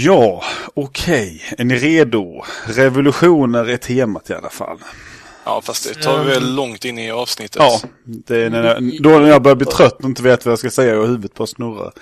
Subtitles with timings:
[0.00, 0.42] Ja,
[0.74, 1.42] okej.
[1.58, 2.44] Är ni redo?
[2.66, 4.78] Revolutioner är temat i alla fall.
[5.44, 7.62] Ja, fast det tar vi väl långt in i avsnittet.
[7.62, 10.52] Ja, det är när jag, då när jag börjar bli trött och inte vet vad
[10.52, 11.92] jag ska säga och huvudet på snurrar.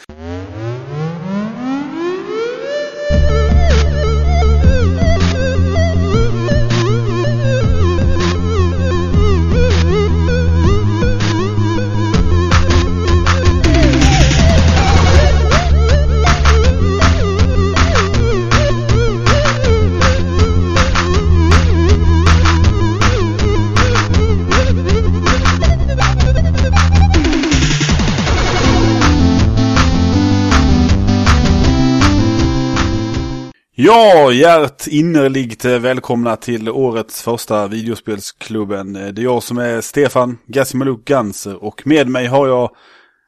[33.78, 38.92] Ja, hjärt innerligt välkomna till årets första videospelsklubben.
[38.92, 42.76] Det är jag som är Stefan Gassimaluk Ganser och med mig har jag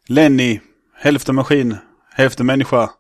[0.07, 0.61] Lenny,
[0.99, 1.77] hälften maskin,
[2.15, 2.91] hälften människa.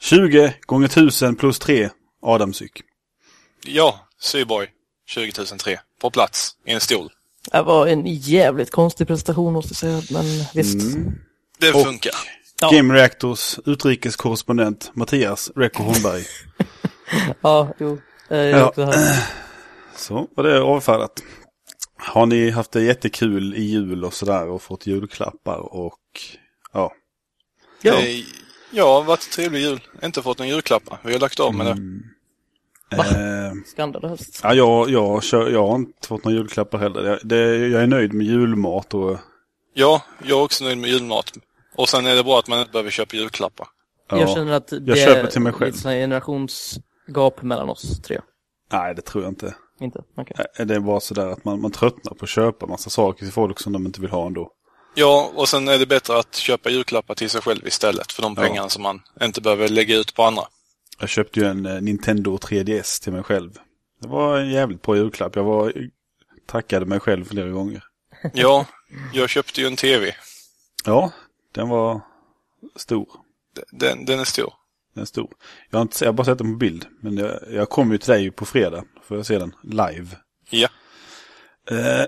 [0.00, 1.88] 20 gånger 1000 plus 3
[2.22, 2.82] Adamsyk.
[3.66, 4.68] Ja, Syborg
[5.14, 7.10] 20003 på plats i en stol.
[7.52, 10.24] Det var en jävligt konstig prestation måste jag säga, men
[10.54, 10.94] visst.
[10.96, 11.12] Mm.
[11.58, 12.12] Det Och- funkar.
[12.60, 12.70] Ja.
[12.70, 16.24] Game Reactors utrikeskorrespondent Mattias Rekko Holmberg.
[17.40, 17.98] Ja, jo.
[18.28, 18.72] Jag är Ja.
[19.96, 21.22] Så var det avfärdat.
[21.96, 25.98] Har ni haft det jättekul i jul och sådär och fått julklappar och
[26.72, 26.92] ja.
[27.82, 27.94] Ja.
[28.70, 29.80] Ja, varit trevlig jul.
[30.02, 30.98] Inte fått någon julklappar.
[31.04, 31.76] Vi har lagt av med det.
[32.96, 33.04] Va?
[33.06, 34.40] Eh, Skandalöst.
[34.42, 37.02] ja, jag, jag, kör, jag har inte fått några julklappar heller.
[37.02, 39.18] Det, det, jag är nöjd med julmat och
[39.74, 41.32] Ja, jag är också nöjd med julmat.
[41.74, 43.68] Och sen är det bra att man inte behöver köpa julklappar.
[44.10, 44.20] ja.
[44.20, 45.86] Jag känner att det köper till mig själv.
[45.86, 48.20] är ett sånt generationsgap mellan oss tre.
[48.72, 49.54] Nej, det tror jag inte.
[49.80, 50.02] Inte?
[50.16, 50.46] Okej.
[50.58, 53.32] Eh, Det är bara sådär att man, man tröttnar på att köpa massa saker till
[53.32, 54.52] folk som de inte vill ha ändå.
[54.94, 58.34] Ja, och sen är det bättre att köpa julklappar till sig själv istället för de
[58.36, 58.42] Ja.
[58.42, 60.42] pengarna som man inte behöver lägga ut på andra.
[61.00, 63.52] Jag köpte ju en eh, Nintendo 3DS till mig själv.
[64.02, 65.36] Det var en jävligt bra julklapp.
[65.36, 65.72] Jag var,
[66.46, 67.84] tackade mig själv flera gånger.
[68.34, 68.66] Ja,
[69.12, 70.14] jag köpte ju en TV.
[70.84, 71.12] Ja,
[71.54, 72.00] den var
[72.76, 73.08] stor.
[73.72, 74.52] Den, den är stor.
[74.98, 75.28] Den är stor.
[75.70, 76.86] Jag har, inte, jag har bara sett den på bild.
[77.00, 78.84] Men jag, jag kommer ju till dig på fredag.
[79.02, 80.06] Får jag se den live.
[80.50, 80.68] Ja.
[81.70, 82.04] Eh,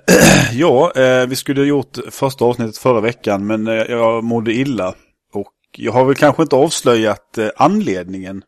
[0.53, 3.47] ja, eh, vi skulle ha gjort första avsnittet förra veckan.
[3.47, 4.95] Men eh, jag mådde illa.
[5.33, 8.43] Och jag har väl kanske inte avslöjat anledningen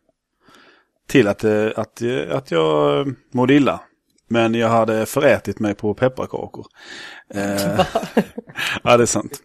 [1.07, 1.43] till att,
[1.75, 3.81] att, att jag mådde illa.
[4.33, 6.65] Men jag hade förätit mig på pepparkakor.
[7.33, 7.41] Eh,
[8.83, 9.39] ja, det är sant.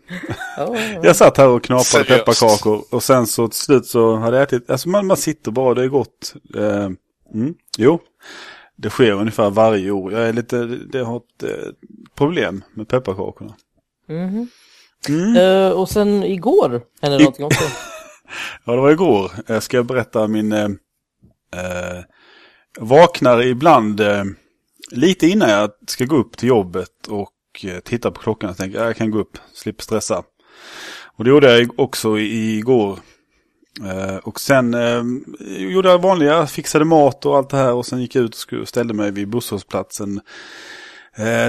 [0.56, 2.08] Ja, ja, Jag satt här och knaprade Seriöst?
[2.24, 5.74] pepparkakor och sen så till slut så hade jag ätit, alltså man, man sitter bara,
[5.74, 6.34] det är gott.
[6.56, 6.84] Eh,
[7.34, 8.00] mm, jo,
[8.76, 10.12] det sker ungefär varje år.
[10.12, 11.68] Jag är lite, det har ett eh,
[12.16, 13.54] problem med pepparkakorna.
[14.08, 14.48] Mhm.
[15.08, 15.36] Mm.
[15.36, 17.64] Eh, och sen igår hände I- någonting också.
[18.64, 19.30] Ja, det var igår.
[19.46, 20.52] Jag ska berätta min...
[20.52, 20.64] Eh,
[21.56, 22.02] eh,
[22.80, 24.24] vaknar ibland eh,
[24.90, 28.84] lite innan jag ska gå upp till jobbet och eh, titta på klockan och tänker
[28.84, 30.22] jag kan gå upp, slipper stressa.
[31.16, 32.98] Och det gjorde jag också igår.
[33.84, 35.02] Eh, och sen eh,
[35.58, 38.68] gjorde jag vanliga, fixade mat och allt det här och sen gick jag ut och
[38.68, 40.20] ställde mig vid busshållplatsen.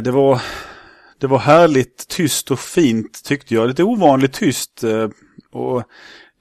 [0.03, 0.41] Det var...
[1.19, 3.67] Det var härligt tyst och fint tyckte jag.
[3.67, 4.83] Lite ovanligt tyst.
[5.51, 5.83] Och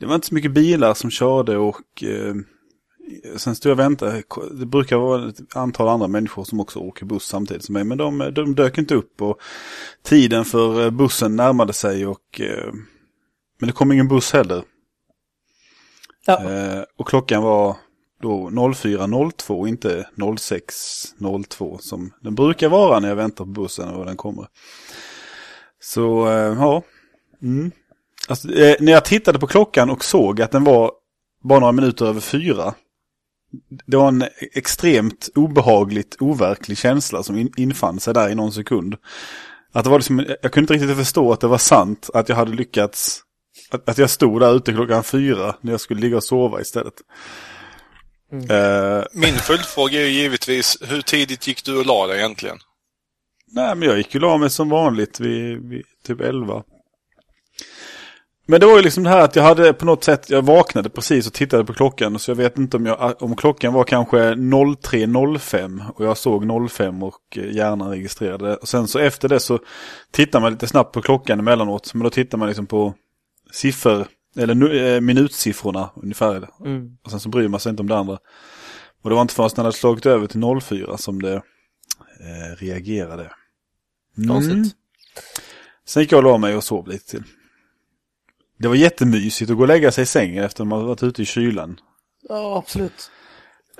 [0.01, 2.05] det var inte så mycket bilar som körde och
[3.37, 4.23] sen stod jag och väntade.
[4.53, 7.85] Det brukar vara ett antal andra människor som också åker buss samtidigt som mig.
[7.85, 9.41] Men de, de dök inte upp och
[10.03, 12.73] tiden för eh, bussen närmade sig och eh,
[13.61, 14.63] men det kom ingen buss heller.
[16.27, 16.51] Ja.
[16.51, 17.77] Eh, och klockan var
[18.23, 24.17] då 04.02 inte 06.02 som den brukar vara när jag väntar på bussen och den
[24.17, 24.47] kommer.
[25.81, 26.27] Så
[26.59, 26.83] ja.
[27.43, 27.71] Mm.
[28.29, 28.49] Alltså,
[28.81, 30.93] när jag tittade på klockan och såg att den var
[31.43, 32.75] bara några minuter över fyra.
[33.87, 38.97] Det var en extremt obehagligt overklig känsla som in, infann sig där i någon sekund.
[39.73, 42.37] Att det var liksom, jag kunde inte riktigt förstå att det var sant att jag
[42.37, 43.21] hade lyckats.
[43.71, 46.95] Att, att jag stod där ute klockan fyra när jag skulle ligga och sova istället.
[48.51, 52.59] Eh, Min följdfråga är ju givetvis, hur tidigt gick du och la dig egentligen?
[53.53, 56.63] Nej, men jag gick ju la mig som vanligt vid, vid typ 11.
[58.51, 60.91] Men det var ju liksom det här att jag hade på något sätt, jag vaknade
[60.91, 62.19] precis och tittade på klockan.
[62.19, 67.03] Så jag vet inte om, jag, om klockan var kanske 03.05 och jag såg 05
[67.03, 68.57] och eh, hjärnan registrerade.
[68.57, 69.59] Och sen så efter det så
[70.11, 71.95] tittar man lite snabbt på klockan emellanåt.
[71.95, 72.95] Men då tittar man liksom på
[73.53, 74.07] siffror,
[74.37, 76.49] eller eh, minutsiffrorna ungefär.
[76.65, 76.97] Mm.
[77.05, 78.19] Och sen så bryr man sig inte om det andra.
[79.03, 82.57] Och det var inte förrän när det hade slagit över till 04 som det eh,
[82.59, 83.31] reagerade.
[84.19, 84.65] Mm.
[85.87, 87.23] Sen gick jag och la mig och sov lite till.
[88.59, 91.23] Det var jättemysigt att gå och lägga sig i sängen efter att man varit ute
[91.23, 91.81] i kylan.
[92.29, 93.11] Ja, absolut.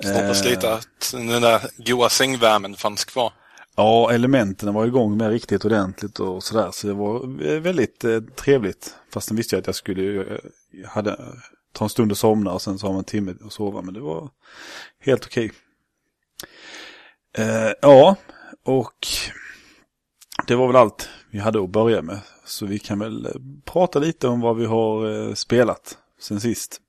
[0.03, 0.49] Hoppas Eh.
[0.49, 3.33] lite att den där goa sängvärmen fanns kvar.
[3.75, 6.69] Ja, elementen var igång med riktigt ordentligt och sådär.
[6.71, 8.95] Så det var eh, väldigt eh, trevligt.
[9.13, 10.37] Fast visste jag att jag skulle eh,
[10.71, 11.19] jag hade,
[11.73, 13.81] ta en stund och somna och sen så har man en timme att sova.
[13.81, 14.29] Men det var
[14.99, 15.51] helt okej.
[17.37, 18.15] Eh, ja,
[18.65, 19.07] och
[20.49, 22.19] det var väl allt vi hade att börja med.
[22.45, 23.31] Så vi kan väl eh,
[23.65, 26.81] prata lite om vad vi har eh, spelat sen sist.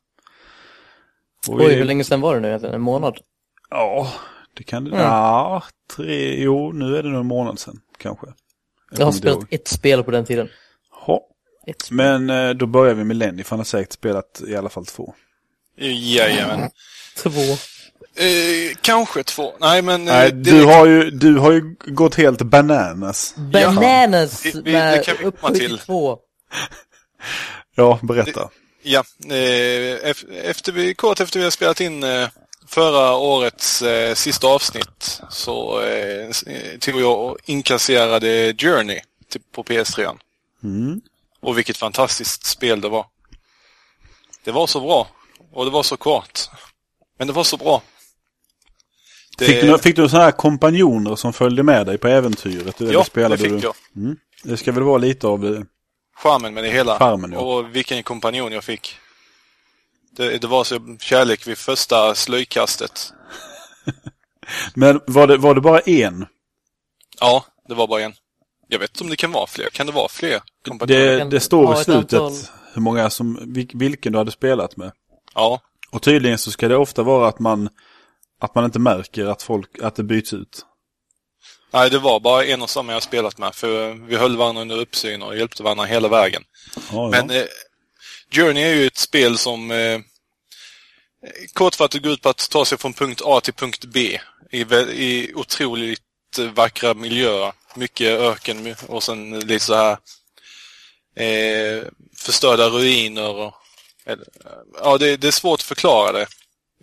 [1.49, 2.75] Och vi- Oj, hur länge sedan var det nu egentligen?
[2.75, 3.19] En månad?
[3.71, 4.13] Ja,
[4.55, 4.91] det kan det.
[4.91, 5.03] Mm.
[5.03, 5.63] Ja,
[5.97, 8.27] tre, jo, nu är det nog en månad sedan kanske.
[8.27, 8.33] Jag
[8.93, 9.47] har kommer inte spelat ihåg.
[9.51, 10.49] ett spel på den tiden.
[11.07, 11.21] Ja,
[11.91, 14.87] men eh, då börjar vi med Lenny, för han har säkert spelat i alla fall
[14.87, 15.15] två.
[15.77, 16.71] Jajamän.
[17.17, 17.31] Två.
[18.17, 19.53] Eh, kanske två.
[19.61, 20.09] Nej, men...
[20.09, 23.35] eh, Nej, det- du har, ju, du har ju gått helt bananas.
[23.37, 25.81] Bananas Vi- vi- det med kan vi komma till.
[27.75, 28.49] Ja, berätta.
[28.83, 29.35] Ja, eh,
[30.11, 32.29] ef- efter vi, kort efter vi har spelat in eh,
[32.69, 39.01] förra årets eh, sista avsnitt så eh, eh, tog jag och inkasserade Journey
[39.31, 40.19] till, på PS3.
[40.65, 41.01] Mm.
[41.43, 43.07] Och vilket fantastiskt spel det var.
[44.45, 45.09] Det var så bra.
[45.53, 46.41] Och det var så kort.
[47.21, 47.83] Men det var så bra.
[49.39, 52.77] Det, Fick, du, fick du sådana här kompanjoner som följde med dig på äventyret?
[52.79, 53.59] Det ja, det fick du?
[53.59, 53.75] jag.
[53.97, 54.17] Mm.
[54.43, 55.67] Det ska väl vara lite av det.
[56.17, 56.99] Charmen med det hela.
[56.99, 57.39] Charmen, ja.
[57.39, 58.97] Och vilken kompanjon jag fick.
[60.17, 63.13] Det, det var så kärlek vid första slöjkastet.
[64.75, 66.27] Men var det, var det bara en?
[67.21, 68.13] Ja, det var bara en.
[68.69, 69.69] Jag vet inte om det kan vara fler.
[69.73, 71.19] Kan det vara fler kompanjoner?
[71.19, 74.93] Det, det står i slutet antal- hur många som, vil- vilken du hade spelat med.
[75.35, 77.69] Ja, Och tydligen så ska det ofta vara att man,
[78.41, 80.67] att man inte märker att folk, att det byts ut.
[81.73, 83.55] nej det var bara en och samma jag spelat med.
[83.55, 86.43] För vi höll varandra under uppsyn och hjälpte varandra hela vägen.
[86.93, 87.37] Ja, Men ja.
[87.37, 87.47] eh,
[88.31, 90.01] Journey är ju ett spel som eh,
[91.53, 94.21] kortfattat går ut på att ta sig från punkt A till punkt B
[94.51, 96.03] i, i otroligt
[96.55, 97.53] vackra miljöer.
[97.75, 99.97] Mycket öken och sen lite så här
[101.17, 101.85] eh,
[102.17, 103.29] förstörda ruiner.
[103.29, 103.55] Och,
[104.07, 106.27] eller, eh, ja, det, det är svårt att förklara det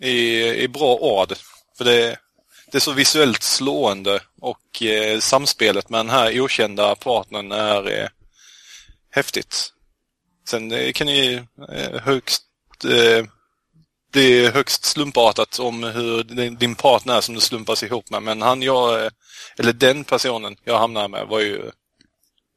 [0.08, 1.32] i, i bra ord.
[1.78, 2.18] För det,
[2.72, 8.08] det är så visuellt slående och eh, samspelet med den här okända partnern är eh,
[9.10, 9.72] häftigt.
[10.48, 11.36] Sen eh, kan det ju
[11.72, 12.44] eh, högst
[12.84, 13.24] eh,
[14.12, 18.22] bli högst slumpartat om hur din, din partner är som du slumpas ihop med.
[18.22, 19.10] Men han jag, eh,
[19.58, 21.70] eller den personen jag hamnade med var ju,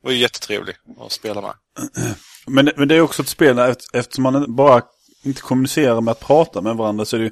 [0.03, 1.53] var ju jättetrevlig att spela med.
[2.47, 3.59] Men, men det är också ett spel
[3.93, 4.81] eftersom man bara
[5.23, 7.31] inte kommunicerar med att prata med varandra så är det ju,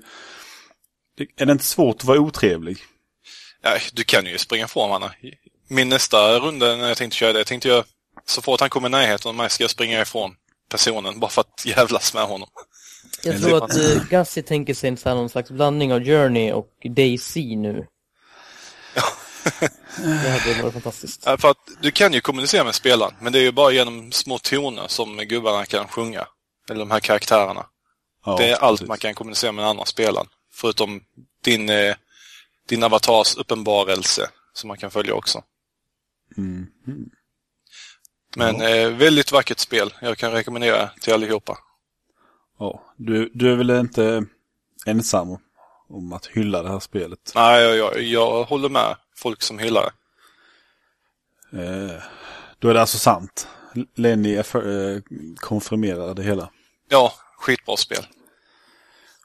[1.18, 2.78] det- är det inte svårt att vara otrevlig?
[3.62, 5.12] Ja, du kan ju springa ifrån varandra.
[5.68, 7.84] Min nästa runda när jag tänkte köra det, jag tänkte jag,
[8.26, 10.36] så fort han kommer i närheten av mig ska jag springa ifrån
[10.72, 12.50] personen bara för att jävlas med honom.
[13.24, 16.70] Jag tror att uh, Gassi tänker sig en sån någon slags blandning av Journey och
[16.96, 17.86] Daisy nu.
[19.98, 21.24] det hade varit fantastiskt.
[21.26, 24.12] Ja, För att du kan ju kommunicera med spelaren, men det är ju bara genom
[24.12, 26.28] små toner som gubbarna kan sjunga.
[26.70, 27.66] Eller de här karaktärerna.
[28.26, 28.88] Ja, det är allt precis.
[28.88, 30.28] man kan kommunicera med den andra spelaren.
[30.54, 31.02] Förutom
[31.44, 31.96] din, eh,
[32.68, 35.44] din avatars uppenbarelse som man kan följa också.
[36.38, 36.68] Mm.
[38.36, 39.94] Men eh, väldigt vackert spel.
[40.02, 41.58] Jag kan rekommendera till allihopa.
[42.60, 44.26] Ja, du, du är väl inte
[44.86, 45.38] ensam
[45.90, 47.32] om att hylla det här spelet?
[47.36, 49.92] Nej, jag, jag, jag håller med folk som hyllar det.
[51.64, 52.02] Eh,
[52.60, 53.48] då är det alltså sant.
[53.96, 54.46] Lenny eh,
[55.36, 56.50] konfirmerar det hela.
[56.90, 58.06] Ja, skitbra spel.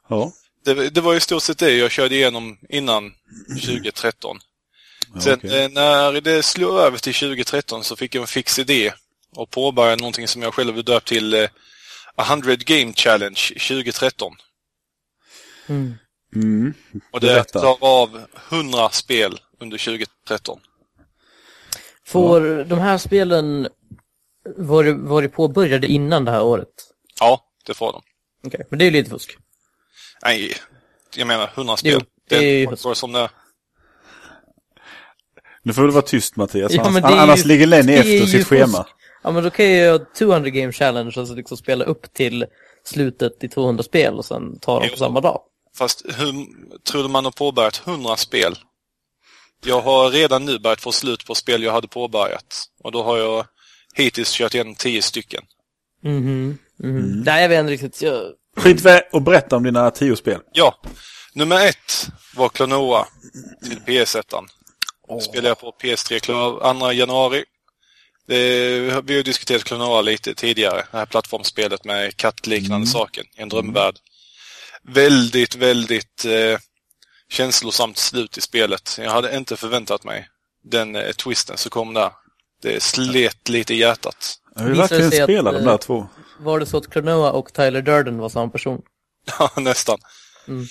[0.09, 0.31] Ja.
[0.65, 3.13] Det, det var i stort sett det jag körde igenom innan
[3.65, 4.37] 2013.
[5.13, 5.63] ja Sen okej.
[5.63, 8.93] eh, när det slog över till 2013 så fick jag en fix idé
[9.35, 11.49] och påbörjade någonting som jag själv döpt till eh,
[12.17, 14.35] 100 Game Challenge 2013.
[15.67, 15.93] Mm.
[16.35, 16.73] Mm.
[17.11, 20.59] Och det tar av 100 spel under 2013.
[22.07, 23.67] Får de här spelen
[24.57, 26.69] varit, varit påbörjade innan det här året?
[27.19, 28.01] Ja, det får de.
[28.47, 29.37] Okej, men det är ju lite fusk.
[30.23, 30.53] Nej,
[31.15, 31.91] jag menar 100 spel.
[31.93, 32.41] Jo, det är
[32.87, 33.29] ju- som det.
[35.63, 38.03] Nu får du vara tyst Mattias, Ja, annars, det är annars ju- ligger Lenny det
[38.07, 38.47] ju efter sitt fusk.
[38.49, 38.85] schema.
[39.23, 42.45] Ja, men då kan jag göra 200 game challenge, alltså liksom spela upp till
[42.83, 45.41] slutet i 200 spel och sen ta dem på samma dag.
[45.77, 46.33] Fast hur
[46.91, 48.55] tror du man har påbörjat 100 spel?
[49.65, 52.65] Jag har redan nu börjat få slut på spel jag hade påbörjat.
[52.83, 53.45] Och då har jag
[53.93, 55.43] hittills kört igenom 10 stycken.
[56.03, 56.15] Mhm.
[56.15, 56.57] mhm.
[56.83, 57.21] Mm.
[57.25, 58.01] Nej, jag vet inte riktigt.
[58.01, 58.23] Jag...
[58.57, 60.39] Skit väl och berätta om dina tio spel.
[60.53, 60.81] Ja,
[61.33, 63.07] nummer ett var Klonoa
[63.63, 64.23] till PS1.
[65.21, 67.43] Spelade jag på PS3 klar 2 januari.
[68.27, 73.49] Det, vi har diskuterat Klonoa lite tidigare, det här plattformspelet med kattliknande saken i en
[73.49, 73.95] drömvärld.
[74.83, 76.59] väldigt, väldigt eh,
[77.29, 78.97] känslosamt slut i spelet.
[79.01, 80.27] Jag hade inte förväntat mig
[80.63, 82.11] den eh, twisten som kom där.
[82.61, 84.35] Det slet lite i hjärtat.
[84.55, 86.07] Jag vill verkligen att, spela de där eh, två.
[86.39, 88.81] Var det så att Klonoa och Tyler Durden var samma person?
[89.39, 89.97] Ja, nästan.
[90.47, 90.65] Mm.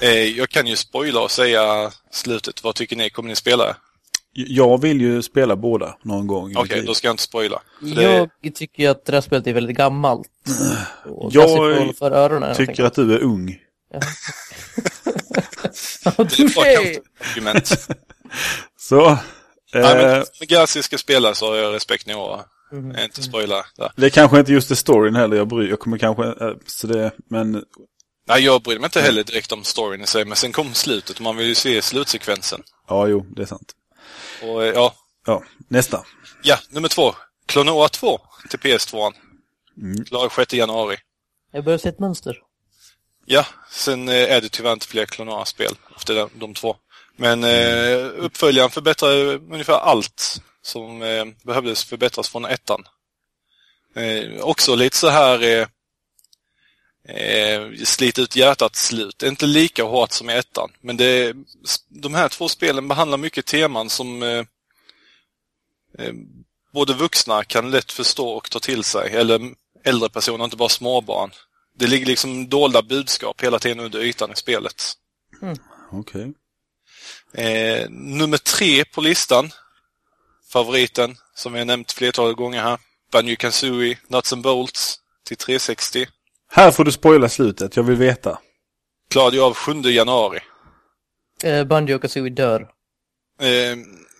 [0.00, 2.64] Eh, jag kan ju spoila och säga slutet.
[2.64, 3.10] Vad tycker ni?
[3.10, 3.76] Kommer ni spela det?
[4.34, 6.56] Jag vill ju spela båda någon gång.
[6.56, 6.86] Okej, liv.
[6.86, 7.62] då ska jag inte spoila.
[7.80, 10.28] För det, Jag tycker att det här spelet är väldigt gammalt.
[11.04, 11.48] Och Jag
[12.00, 12.48] öronen.
[12.48, 12.84] jag tycker tänker.
[12.84, 13.58] att du är ung.
[13.92, 14.00] Ja,
[15.62, 17.00] det
[17.30, 17.68] argument.
[18.78, 19.06] Så.
[19.10, 19.18] Eh,
[19.74, 22.98] Nej, men om Gassi ska spela så har jag respekt nog att Mhm.
[22.98, 23.92] inte spoila där.
[23.96, 26.24] Det är kanske inte just det storyn heller jag bryr Jag kommer kanske...
[26.24, 27.64] eh, Så det, men
[28.28, 31.16] Nej, jag bryr mig inte heller direkt om storyn i sig, men sen kom slutet
[31.16, 32.62] och man vill ju se slutsekvensen.
[32.88, 33.72] ja, jo, det är sant.
[34.42, 34.94] Och eh, ja,
[35.26, 36.04] Ja, nästa.
[36.42, 37.14] ja, nummer två.
[37.46, 39.12] Klonoa 2 till PS2.
[39.82, 40.04] Mm.
[40.04, 40.96] Klar 6 januari.
[41.52, 42.36] Jag börjar se ett mönster.
[43.24, 46.76] Ja, sen eh, är det tyvärr inte fler Klonoa-spel efter de, de två.
[47.16, 52.84] Men eh, uppföljaren förbättrar ungefär allt som eh, behövdes förbättras från ettan.
[53.94, 55.66] Eh, också lite så här eh,
[57.16, 59.22] eh, slit ut hjärtat slut.
[59.22, 60.70] Inte lika hårt som i ettan.
[60.80, 61.34] Men det,
[61.88, 64.44] de här två spelen behandlar mycket teman som eh,
[66.72, 69.16] både vuxna kan lätt förstå och ta till sig.
[69.16, 69.40] Eller
[69.84, 71.30] äldre personer, inte bara småbarn.
[71.82, 74.92] Det ligger liksom dolda budskap hela tiden under ytan i spelet.
[75.90, 76.32] Okej.
[77.34, 79.50] Eh, nummer tre på listan.
[80.52, 82.78] Favoriten, som vi har nämnt flertalet gånger här.
[83.12, 86.06] Banjo Kazooie Nuts and Bolts till 360.
[86.50, 87.76] Här får du spoila slutet.
[87.76, 88.38] Jag vill veta.
[89.10, 90.40] Klarade jag av 7 januari.
[91.44, 92.68] Eh, Banjo Kazooie dör.
[93.40, 93.76] Eh,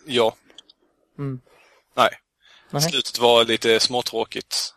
[0.07, 0.37] ja.
[1.19, 1.41] Mm.
[1.97, 2.11] Nej.
[2.71, 2.83] Nej.
[2.83, 4.75] Slutet var lite småtråkigt.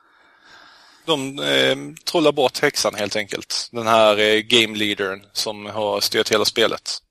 [1.06, 3.70] De eh, trollar bort häxan helt enkelt.
[3.72, 7.02] Den här eh, game leadern som har styrt hela spelet.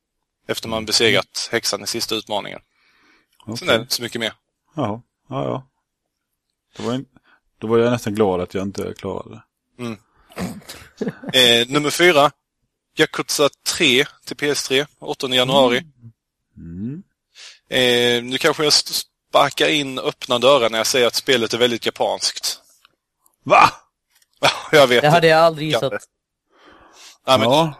[0.48, 2.60] Efter man besegrat häxan i sista utmaningen.
[3.44, 3.68] Sen Okej.
[3.68, 4.32] är det inte så mycket mer.
[4.76, 5.02] Jaha.
[5.28, 5.66] Ja, ja.
[6.76, 7.04] Då var, jag,
[7.58, 9.34] då var jag nästan glad att jag inte klarade
[9.78, 9.96] det.
[11.32, 12.30] Eh, nummer fyra.
[12.96, 15.82] Yakuza 3 till PS3, 8 januari.
[16.56, 17.02] Mm.
[17.68, 21.86] Eh, nu kanske jag sparkar in öppna dörrar när jag säger att spelet är väldigt
[21.86, 22.60] japanskt.
[23.42, 23.70] Va?
[24.44, 25.02] Ja, jag vet.
[25.02, 25.92] Det hade jag aldrig gissat.
[27.26, 27.74] Ja, men Ja.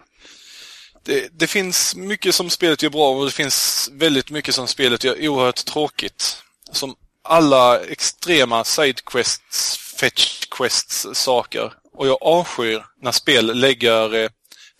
[1.04, 5.04] det, det finns mycket som spelet gör bra och det finns väldigt mycket som spelet
[5.04, 6.42] gör oerhört tråkigt.
[6.72, 11.72] Som alla extrema sidequests, fetch quests saker.
[11.92, 14.30] Och jag avskyr när spel lägger eh,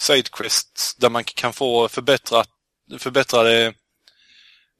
[0.00, 2.48] sidequests där man kan få förbättrat,
[2.98, 3.74] förbättrade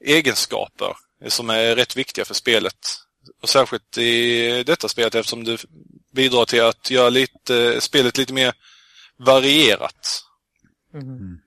[0.05, 0.97] egenskaper
[1.29, 2.75] som är rätt viktiga för spelet.
[3.43, 5.65] Och särskilt i detta spelet eftersom det
[6.15, 8.53] bidrar till att göra lite, spelet lite mer
[9.19, 10.21] varierat.
[10.95, 11.41] Mhm.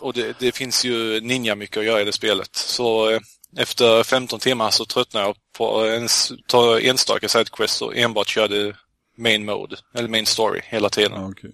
[0.00, 2.56] Och det, det finns ju ninja mycket att göra i det spelet.
[2.56, 3.20] Så eh,
[3.56, 8.76] efter 15 timmar så tröttnar jag på ens, ta enstaka sidequests och enbart köra det
[9.16, 11.12] main mode, eller main story hela tiden.
[11.14, 11.50] ja okej.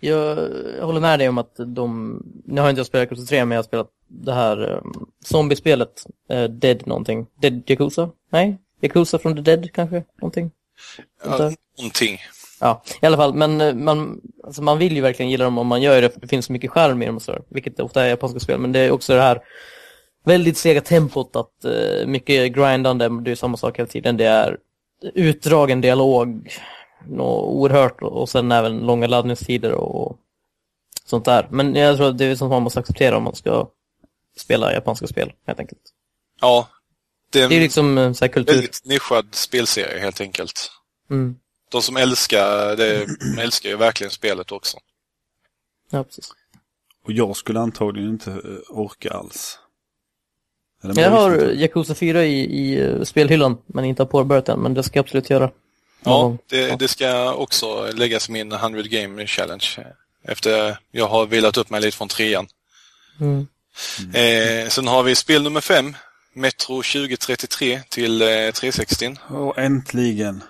[0.00, 0.38] Jag,
[0.78, 3.56] jag håller med dig om att de, nu har inte jag spelat Yakuza 3 men
[3.56, 7.26] jag har spelat det här um, zombiespelet, eh, Dead någonting.
[7.40, 8.10] Dead Yakuza?
[8.30, 8.58] Nej?
[8.80, 10.04] Yakuza from the Dead kanske?
[10.20, 10.50] Någonting?
[11.24, 12.18] Ja, någonting.
[12.60, 15.66] Ja, i alla fall, men eh, man, alltså man vill ju verkligen gilla dem om
[15.66, 17.82] man gör det, för det finns så mycket charm i dem och så, vilket det
[17.82, 19.42] ofta är i japanska spel, men det är också det här
[20.24, 24.58] väldigt sega tempot, att eh, mycket grindande, det är samma sak hela tiden, det är
[25.14, 26.52] utdragen dialog,
[27.06, 30.18] något oerhört, och sen även långa laddningstider och
[31.04, 31.46] sånt där.
[31.50, 33.68] Men jag tror att det är sånt man måste acceptera om man ska
[34.36, 35.80] spela japanska spel, helt enkelt.
[36.40, 36.68] Ja,
[37.30, 38.54] det är Det är en liksom eh, så här kultur.
[38.54, 40.70] väldigt nischad spelserie helt enkelt.
[41.10, 41.36] Mm.
[41.70, 43.06] De som älskar det
[43.36, 44.78] de älskar ju verkligen spelet också.
[45.90, 46.30] Ja, precis.
[47.04, 49.58] Och jag skulle antagligen inte eh, orka alls.
[50.84, 51.52] Eller Jag har.
[51.52, 55.04] Yakuza 4 i, i eh, spelhyllan, men inte har påbörjat den, men det ska jag
[55.04, 55.50] absolut göra.
[56.04, 59.66] Ja, det, det ska också läggas min 100 Game Challenge.
[60.24, 62.46] Efter jag har vilat upp mig lite från trean.
[63.20, 63.46] Mm.
[64.14, 65.96] Eh, sen har vi spel nummer fem.
[66.38, 69.16] Metro 2033 till eh, 360.
[69.30, 70.42] Åh, äntligen.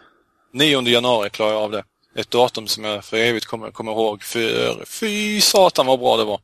[0.53, 1.85] 9 januari klarar jag av det.
[2.15, 4.23] Ett datum som jag för evigt kommer, kommer ihåg.
[4.23, 6.41] För fy satan vad bra det var.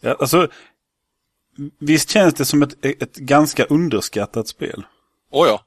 [0.00, 0.48] Ja, alltså,
[1.78, 4.86] visst känns det som ett, ett ganska underskattat spel?
[5.30, 5.64] Åh ja.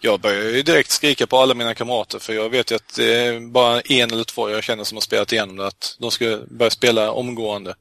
[0.00, 3.14] Jag började ju direkt skrika på alla mina kamrater för jag vet ju att det
[3.14, 5.66] är bara en eller två jag känner som har spelat igenom det.
[5.66, 7.74] Att de ska börja spela omgående.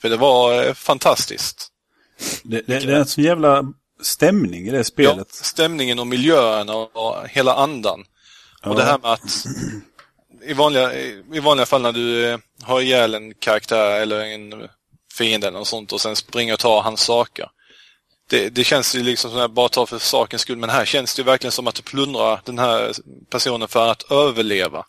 [0.00, 1.68] För det var eh, fantastiskt.
[2.42, 3.72] Det, det, det är en sån jävla
[4.02, 5.32] stämning i det Ja, spelet.
[5.32, 8.00] stämningen och miljöerna och, och hela andan.
[8.62, 8.74] Och Ja.
[8.74, 9.46] det här med att
[10.46, 10.94] i, vanliga,
[11.32, 14.68] i vanliga fall när du eh, har ihjäl en karaktär eller en
[15.14, 17.48] fiende eller något sånt och sen springer och tar hans saker.
[18.30, 21.14] Det, det känns ju liksom som att bara ta för sakens skull men här känns
[21.14, 22.92] det ju verkligen som att du plundrar den här
[23.30, 24.84] personen för att överleva.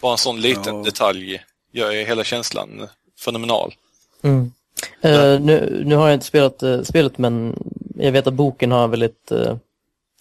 [0.00, 0.82] Bara en sån liten Ja.
[0.82, 2.88] detalj gör ju hela känslan
[3.24, 3.74] fenomenal.
[4.22, 4.52] Mm.
[5.00, 7.56] Eh, nu, nu har jag inte spelat uh, spelet men
[8.00, 9.56] jag vet att boken har väldigt uh,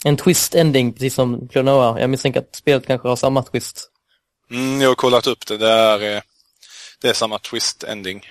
[0.04, 2.00] en twist ending precis som Klonoa.
[2.00, 3.90] Jag misstänker att spelet kanske har samma twist.
[4.52, 5.58] Mm, jag har kollat upp det.
[5.58, 6.22] Det är, eh,
[7.02, 8.22] det är samma twist ending.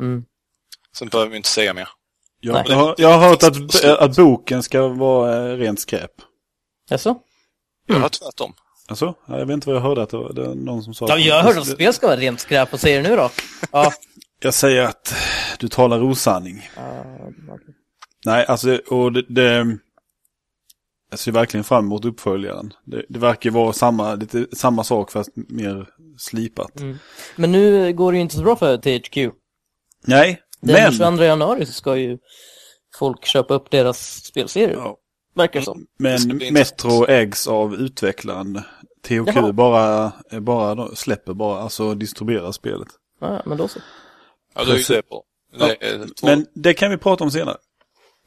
[0.00, 0.24] Mm.
[0.96, 1.88] Sen behöver vi inte säga mer.
[2.40, 6.10] Jag, jag, har, jag har hört att, att boken ska vara eh, rent skräp.
[6.90, 7.16] Jaså?
[7.86, 8.54] Jag har tvärtom.
[8.88, 11.08] Alltså, jag vet inte vad jag hörde att det var, det var någon som sa
[11.08, 12.72] Ja, jag hörde att spel ska vara rent skräp.
[12.72, 13.30] Vad säger du nu då?
[13.72, 13.92] Ja.
[14.40, 15.14] Jag säger att
[15.58, 16.68] du talar osanning.
[18.24, 19.78] Nej, alltså, och det, det
[21.10, 22.72] jag ser verkligen fram emot uppföljaren.
[22.84, 25.88] Det, det verkar vara samma, lite samma sak fast mer
[26.18, 26.80] slipat.
[26.80, 26.96] Mm.
[27.36, 29.34] Men nu går det ju inte så bra för THQ.
[30.06, 30.92] Nej, Den men...
[30.92, 32.18] 22 januari så ska ju
[32.98, 34.72] folk köpa upp deras spelserier.
[34.76, 34.96] Ja,
[35.34, 35.86] Verkar som.
[35.98, 36.36] Men.
[36.52, 38.60] Metro ägs av utvecklaren.
[39.02, 39.52] THQ Jaha.
[39.52, 42.88] bara, bara släpper bara, alltså distribuerar spelet.
[43.20, 43.78] Ja, men då så.
[44.54, 45.24] Ja, då är det på.
[46.20, 47.56] Två- Men det kan vi prata om senare.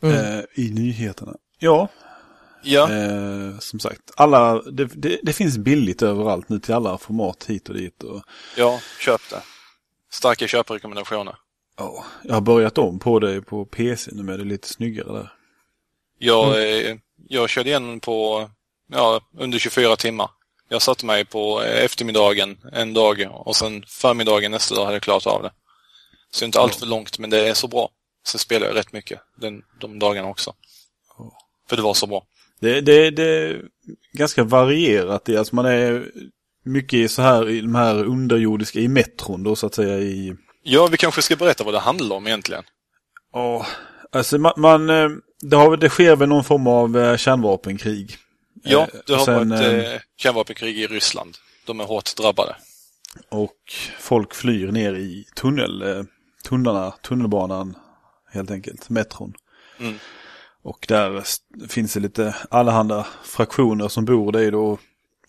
[0.04, 0.16] Mm.
[0.16, 1.36] Eh, I nyheterna.
[1.60, 1.88] Ja,
[2.63, 4.01] ja, eh, som sagt.
[4.16, 8.04] Alla, det, det, det finns billigt överallt nu till alla format hit och dit.
[8.04, 8.24] Och,
[8.58, 9.42] ja, köp det.
[10.12, 11.36] Starka köprekommendationer.
[11.77, 15.34] ja, jag har börjat om på det på PC nu är det lite snyggare där.
[16.20, 16.96] Jag, eh,
[17.27, 18.50] jag körde igenom på
[18.92, 20.30] ja, under 24 timmar.
[20.70, 25.27] Jag satte mig på eftermiddagen en dag och sen förmiddagen nästa dag hade jag klarat
[25.27, 25.51] av det.
[26.32, 27.89] Så inte allt för långt, men det är så bra.
[28.27, 30.53] Sen spelar jag rätt mycket den, de dagarna också.
[31.69, 32.24] För det var så bra.
[32.60, 33.62] Det, det, det är
[34.13, 35.29] ganska varierat.
[35.29, 36.12] Alltså man är
[36.65, 40.36] mycket så här, i de här underjordiska, i metron då så att säga i...
[40.63, 42.63] Ja, vi kanske ska berätta vad det handlar om egentligen.
[43.34, 43.65] Ja,
[44.12, 45.10] alltså man, man eh,
[45.41, 48.17] det, har, det sker väl någon form av eh, kärnvapenkrig.
[48.63, 51.38] Ja, Eh, det har sen, varit eh, kärnvapenkrig i Ryssland.
[51.65, 52.56] De är hårt drabbade.
[53.30, 56.06] Och folk flyr ner i tunnel,
[56.43, 57.75] tunnlarna, tunnelbanan
[58.32, 59.34] helt enkelt, metron.
[59.80, 59.96] Mm.
[60.62, 61.24] Och där
[61.68, 64.32] finns det lite allehanda fraktioner som bor.
[64.32, 64.78] Det är då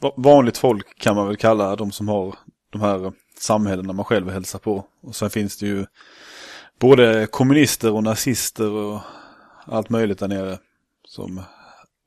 [0.01, 2.35] va- vanligt folk kan man väl kalla de som har
[2.71, 4.87] de här samhällena man själv hälsar på.
[5.03, 5.87] Och sen finns det ju
[6.79, 9.01] både kommunister och nazister och
[9.65, 10.59] allt möjligt där nere.
[11.05, 11.43] Som,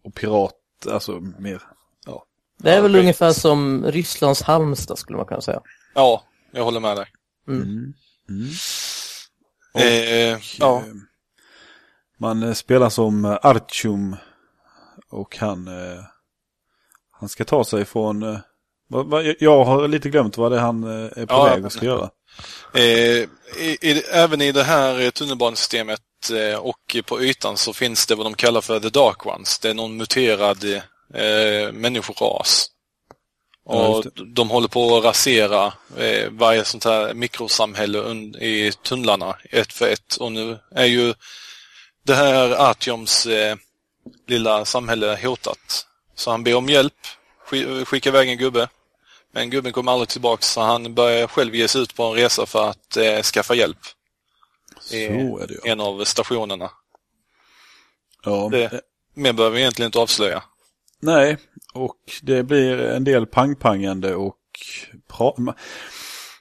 [0.04, 0.54] och pirat,
[0.92, 1.62] alltså mer,
[2.06, 2.26] ja.
[2.58, 3.00] Det är Ja, väl okej.
[3.02, 5.62] ungefär som Rysslands Halmstad skulle man kunna säga.
[5.94, 7.06] Ja, jag håller med dig.
[7.48, 7.64] Mm.
[8.30, 8.50] Mm.
[9.74, 10.94] Eh, ja, Eh,
[12.20, 14.16] Man eh, spelar som eh, Artyom
[15.10, 16.04] och han, eh,
[17.12, 18.40] han ska ta sig från, eh,
[19.40, 20.90] jag har lite glömt vad det är han eh,
[21.22, 22.10] är på Ja, väg att ska göra.
[22.74, 26.02] Eh, i, i, även i det här eh, tunnelbanesystemet
[26.34, 29.60] eh, och på ytan så finns det vad de kallar för the dark ones.
[29.60, 30.64] Det är någon muterad
[31.14, 32.68] eh, människoras.
[33.66, 38.00] Ja, Och just de håller på att rasera eh, varje sånt här mikrosamhälle
[38.40, 40.16] i tunnlarna ett för ett.
[40.16, 41.14] Och nu är ju
[42.04, 43.56] det här Artyoms eh,
[44.28, 45.86] lilla samhälle hotat.
[46.16, 46.94] Så han ber om hjälp,
[47.50, 48.70] sk- skickar iväg en gubbe.
[49.34, 52.46] Men gubben kommer aldrig tillbaks så han börjar själv ge sig ut på en resa
[52.46, 53.78] för att eh, skaffa hjälp.
[54.80, 55.72] Så är det ja.
[55.72, 56.72] En av stationerna.
[58.24, 58.50] ja.
[58.52, 58.82] det-
[59.14, 60.44] Mer behöver vi egentligen inte avslöja.
[61.00, 61.38] Nej,
[61.74, 64.38] och det blir en del pangpangande och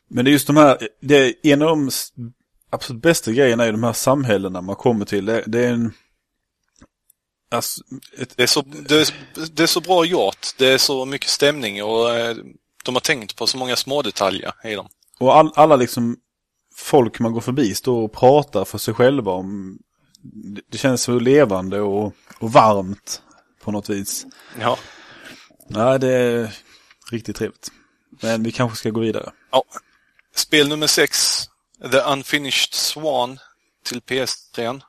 [0.09, 1.91] Men det är just de här, det är en av de
[2.71, 5.27] absolut bästa grejerna är de här samhällena man kommer till.
[5.27, 5.93] Det, det är en...
[7.51, 7.81] Alltså,
[8.19, 9.15] ett, Det är, så, det, är,
[9.53, 10.47] det är så bra gjort.
[10.59, 12.37] Det är så mycket stämning och eh,
[12.85, 14.89] de har tänkt på så många små detaljer i dem.
[15.19, 16.17] Och all, alla liksom
[16.75, 19.79] folk man går förbi står och pratar för sig själva om
[20.23, 23.23] det, det känns så levande och, och varmt
[23.63, 24.27] på något vis.
[24.61, 24.79] Ja.
[25.71, 26.57] Nej, det är
[27.11, 27.73] riktigt trevligt.
[28.23, 29.33] Men vi kanske ska gå vidare.
[29.51, 29.65] ja.
[30.35, 31.45] Spel nummer 6,
[31.91, 33.39] The Unfinished Swan
[33.85, 34.81] till PS3.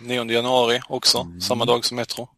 [0.00, 2.28] 9 januari också, samma dag som Metro.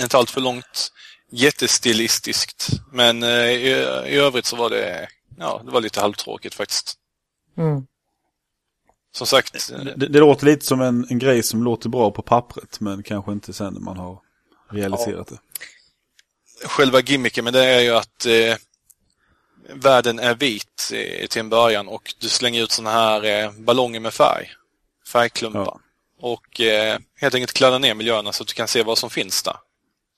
[0.00, 0.92] Inte allt för långt.
[1.30, 2.68] Jättestilistiskt.
[2.92, 3.68] Men eh, i,
[4.06, 6.94] i övrigt så var det, ja, det var lite halvtråkigt faktiskt.
[7.58, 7.86] Mm.
[9.12, 12.22] Som sagt, eh, Det, det låter lite som en, en grej som låter bra på
[12.22, 14.18] pappret men kanske inte sen när man har
[14.70, 15.38] realiserat det.
[16.64, 18.56] Själva gimmicken med det är ju att eh,
[19.68, 24.00] världen är vit eh, till en början och du slänger ut såna här eh, ballonger
[24.00, 24.50] med färg.
[25.12, 25.60] Färgklumpar.
[25.60, 25.80] Ja.
[26.20, 29.42] Och eh, helt enkelt kladdar ner miljöerna så att du kan se vad som finns
[29.42, 29.56] där.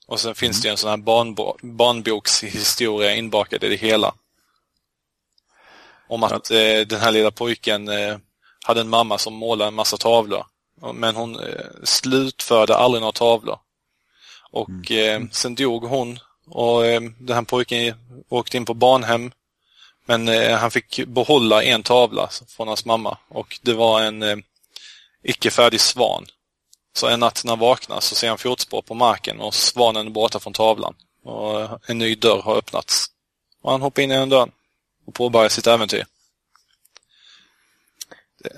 [0.07, 4.13] Och sen finns det en sån här barnbo barnbokshistoria inbakad i det hela.
[6.07, 8.17] Om att eh, den här lilla pojken eh,
[8.65, 10.45] hade en mamma som målade en massa tavlor.
[10.93, 13.59] Men hon eh, slutförde aldrig några tavlor.
[14.51, 17.95] Och eh, sen dog hon och eh, den här pojken
[18.29, 19.31] åkte in på barnhem.
[20.05, 24.37] Men eh, han fick behålla en tavla från hans mamma och det var en eh,
[25.23, 26.25] icke färdig svan.
[26.93, 30.11] Så en natt när han vaknar så ser han fotspår på marken och svanen är
[30.11, 30.95] borta från tavlan.
[31.23, 33.07] Och eh, en ny dörr har öppnats.
[33.61, 34.51] Och han hoppar in i den dörren
[35.05, 36.05] och påbörjar sitt äventyr.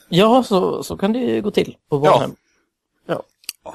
[0.10, 2.36] Ja, så, så kan det ju gå till på barnhem.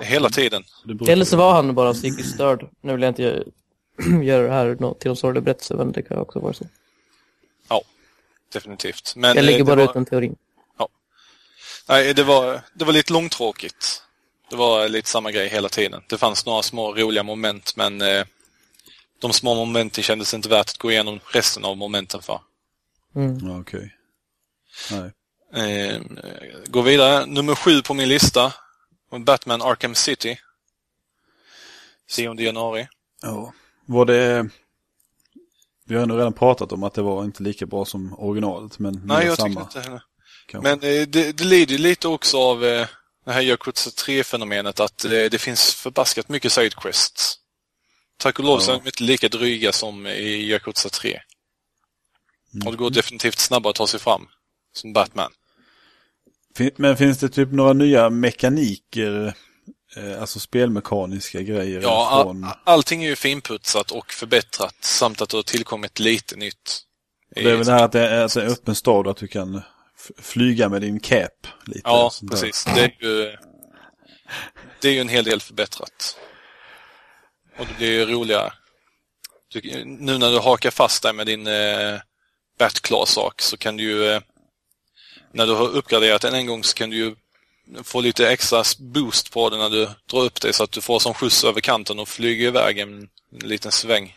[0.01, 0.65] Hela tiden.
[0.85, 2.69] Det beror Eller så var han bara psykiskt störd.
[2.81, 3.45] Nu vill jag inte
[4.23, 6.65] göra- det här till en sorglig berättelse, men det kan också vara så.
[7.69, 7.83] Ja,
[8.53, 9.13] definitivt.
[9.17, 10.37] Men Jag eh, lägger det bara var, ut den teorin.
[11.89, 14.03] Nej, det var, det var lite långtråkigt.
[14.51, 16.03] Det var lite samma grej hela tiden.
[16.09, 18.25] Det fanns några små roliga moment, men eh,
[19.19, 22.41] de små momenten kändes inte värt att gå igenom resten av momenten för.
[23.15, 23.49] Mm.
[23.49, 23.97] Ja, okej.
[24.91, 25.11] Nej.
[25.65, 26.01] Eh,
[26.67, 27.27] gå vidare.
[27.27, 28.53] Nummer sju på min lista.
[29.25, 30.41] Batman Arkham City.
[32.11, 32.89] 10 januari.
[33.23, 33.53] Ja.
[33.87, 34.49] Var det...
[35.85, 39.01] Vi har nog redan pratat om att det var inte lika bra som originalet, men
[39.05, 39.49] Nej, jag samma.
[39.49, 40.03] tycker inte heller.
[40.47, 40.71] kanske.
[40.77, 42.87] Men eh, det, det lider lite också av eh,
[43.25, 47.39] det här Yakuza 3-fenomenet att eh, det finns förbaskat mycket sidequests.
[48.17, 48.79] Tack och lov så är Ja.
[48.85, 51.21] de inte lika dryga som i Yakuza 3.
[52.55, 52.67] Mm.
[52.67, 54.27] Och det går definitivt snabbare att ta sig fram.
[54.75, 55.33] Som Batman.
[56.77, 59.35] Men finns det typ några nya mekaniker,
[60.21, 62.45] alltså spelmekaniska grejer Ja, från...
[62.45, 66.83] all, allting är ju finputsat och förbättrat samt att det har tillkommit lite nytt.
[67.35, 69.27] Det är väl det här att det är alltså en öppen stad och att du
[69.29, 69.63] kan
[70.19, 71.47] flyga med din cap.
[71.65, 72.65] Lite, Ja, precis.
[72.65, 73.37] Det är ju
[74.81, 76.17] det är ju en hel del förbättrat.
[77.59, 78.53] Och det blir ju roligare.
[79.53, 82.01] Du, nu när du hakar fast där med din eh,
[82.59, 84.21] Batclaw-sak så kan du ju, eh,
[85.33, 87.15] när du har uppgraderat den en gång så kan du ju
[87.83, 90.99] få lite extra boost på den när du drar upp dig så att du får
[90.99, 94.17] som skjuts över kanten och flyger iväg en, en liten sväng.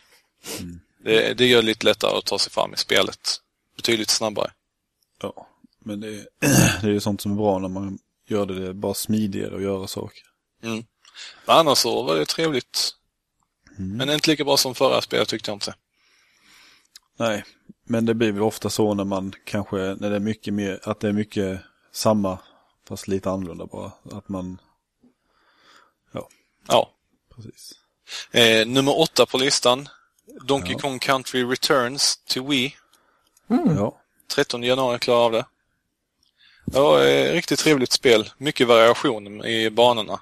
[1.03, 3.41] Det, det gör det lite lättare att ta sig fram i spelet.
[3.75, 4.51] Betydligt snabbare.
[5.21, 5.47] Ja,
[5.79, 6.25] men det, är-
[6.81, 9.55] det är ju sånt som är bra när man gör det, det är bara smidigare
[9.55, 10.23] att göra saker.
[10.63, 10.85] Mm.
[11.45, 12.91] Men annars så var det trevligt.
[13.77, 15.75] Men inte lika bra som förra spelet tyckte jag inte.
[17.17, 17.43] Nej,
[17.87, 20.99] men det blir väl ofta så när man kanske, när det är mycket mer, att
[20.99, 22.39] det är mycket samma,
[22.87, 23.91] fast lite annorlunda bara.
[24.11, 24.57] Att man,
[26.67, 26.91] Ja.
[27.35, 27.71] precis.
[28.31, 29.89] Eh, nummer åtta på listan.
[30.41, 30.79] Donkey Ja.
[30.79, 32.75] Kong Country Returns till Wii.
[33.47, 35.45] Ja, 13 januari klarar av det.
[36.65, 38.29] Det var eh, riktigt trevligt spel.
[38.37, 40.19] Mycket variation i banorna.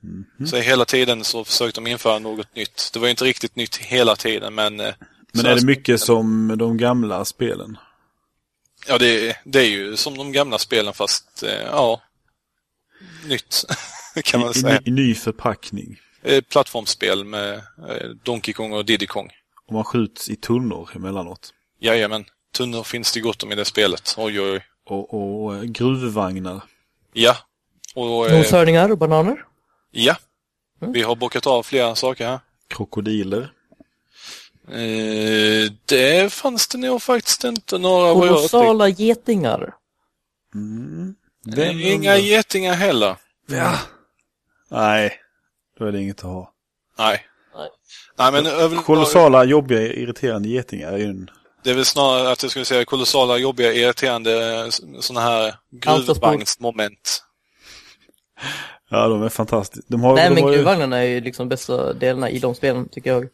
[0.00, 0.46] Mhm.
[0.46, 2.90] Så hela tiden så försökte de införa något nytt.
[2.92, 4.80] Det var inte riktigt nytt hela tiden men...
[4.80, 4.94] Eh,
[5.32, 7.78] men är det mycket som de gamla spelen?
[8.86, 12.00] Ja, det, är- det är ju som de gamla spelen fast, eh, ja...
[13.26, 13.64] Nytt,
[14.24, 14.80] kan man säga.
[14.84, 16.00] i, I ny förpackning.
[16.22, 17.54] Eh, plattformsspel med
[17.88, 19.30] eh, Donkey Kong och Diddy Kong.
[19.66, 21.54] Och man skjuts i tunnor emellanåt.
[21.80, 22.24] Jajamän,
[22.56, 24.14] tunnor finns det gott om i det spelet.
[24.18, 24.64] Oj, oj, oj.
[24.86, 26.60] Och, och gruvvagnar.
[27.12, 27.36] Ja.
[27.94, 29.44] Och, Noshörningar och bananer.
[29.90, 30.16] ja.
[30.82, 30.92] Mm.
[30.92, 32.40] Vi har bockat av flera saker här.
[32.68, 33.52] Krokodiler.
[34.68, 38.12] Eh, det fanns det nog faktiskt inte några.
[38.12, 39.74] Kolossala getingar.
[40.54, 41.14] Mm.
[41.56, 43.16] Eh, Inga getingar heller.
[43.46, 43.78] Ja.
[44.70, 45.18] Nej,
[45.78, 46.52] då är det inget att ha.
[46.98, 47.26] Nej.
[47.56, 47.68] Nej.
[48.18, 51.30] Nej, men överlag, Kolossala, jobbiga, irriterande getingar är ju en...
[51.64, 54.66] det är väl snarare att jag skulle säga kolossala, jobbiga, irriterande
[55.00, 57.22] sådana här gruvvagnsmoment.
[58.90, 59.86] Ja, de är fantastiska.
[59.88, 60.56] De har, Nej de men har ju...
[60.56, 63.28] gruvvagnarna är ju liksom bästa delarna i de spelen tycker jag.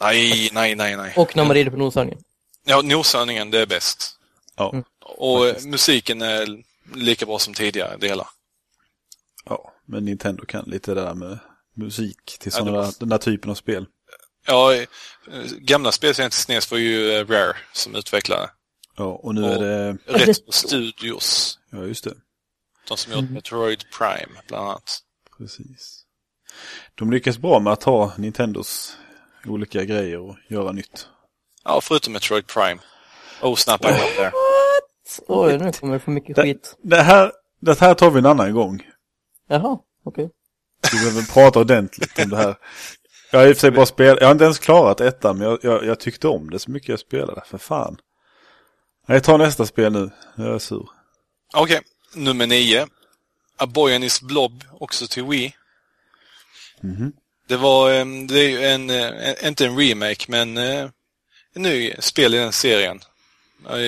[0.00, 1.14] Nej, nej, nej, nej.
[1.16, 2.22] Och när man rider på noshörningen.
[2.64, 4.16] Ja, noshörningen, det är bäst.
[4.56, 4.84] Ja, Mm.
[5.00, 6.62] Och eh, musiken är
[6.94, 8.26] lika bra som tidigare delar.
[9.44, 11.38] ja, men Nintendo kan lite det där med
[11.74, 13.86] musik till Ja, sådana det var- den där typen av spel.
[14.46, 14.88] Ja, eh,
[15.58, 18.50] gamla spel jag inte SNES var ju eh, Rare som utvecklare.
[18.96, 19.98] Ja, och nu Och- är det...
[20.06, 21.58] Retro Studios.
[21.70, 22.14] Ja, just det.
[22.88, 24.98] De som gjort Metroid Prime, bland annat.
[25.38, 26.04] Precis.
[26.94, 28.96] De lyckas bra med att ta Nintendos
[29.46, 31.08] olika grejer och göra nytt.
[31.64, 32.80] Ja, förutom Metroid Prime.
[33.42, 34.32] Oh, snap, I got there.
[35.28, 36.76] Oj, nu kommer det för mycket Det- skit.
[36.82, 38.82] Det här, det här tar vi en annan gång.
[39.48, 40.30] Jaha, okej.
[40.92, 42.56] Vi behöver prata ordentligt om det här.
[43.32, 45.48] Jag har i och för sig bara spelat, jag har inte ens klarat ettan, men
[45.48, 47.96] jag, jag, jag tyckte om det så mycket jag spelade, för fan.
[49.06, 50.88] Jag tar nästa spel nu, jag är sur.
[51.54, 51.80] Okej,
[52.14, 52.86] nummer nio.
[53.56, 55.54] A Boy and His Blob, också till Wii.
[56.80, 57.12] Mhm.
[57.50, 57.90] Det var,
[58.26, 60.88] det är ju en, eh, inte en remake, men eh,
[61.54, 63.00] en ny spel i den serien.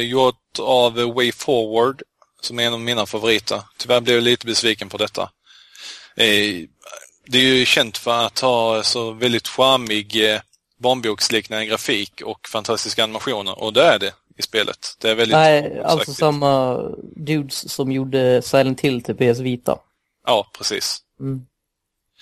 [0.03, 2.03] Gjort av Way Forward,
[2.41, 3.63] som är en av mina favoriter.
[3.77, 5.23] Tyvärr blev jag lite besviken på detta.
[6.17, 6.67] Eh,
[7.27, 10.41] Det är ju känt för att ha så väldigt charmig
[10.79, 13.59] barnboksliknande grafik och fantastiska animationer.
[13.59, 14.97] Och det är det i spelet.
[15.01, 16.79] Det är väldigt Nej, alltså samma
[17.17, 19.79] dudes som gjorde Silent Hill till PS Vita.
[20.27, 20.99] Ja, precis.
[21.21, 21.47] Mm.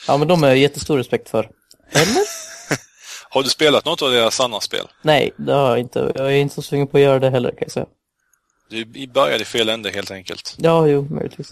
[0.06, 1.50] Ja, men de har jag jättestor respekt för.
[1.92, 2.22] Eller?
[3.30, 4.88] Har du spelat något av deras andra spel?
[5.02, 6.12] Nej, det har jag inte.
[6.14, 7.86] Jag är inte så sugen på att göra det heller kan jag säga.
[8.68, 10.56] Du började i fel ände helt enkelt.
[10.58, 11.50] Ja, jo, möjligtvis.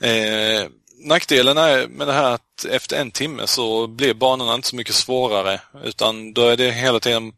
[0.00, 0.68] Eh,
[1.04, 4.94] nackdelen är med det här att efter en timme så blir banorna inte så mycket
[4.94, 7.32] svårare utan då är det hela tiden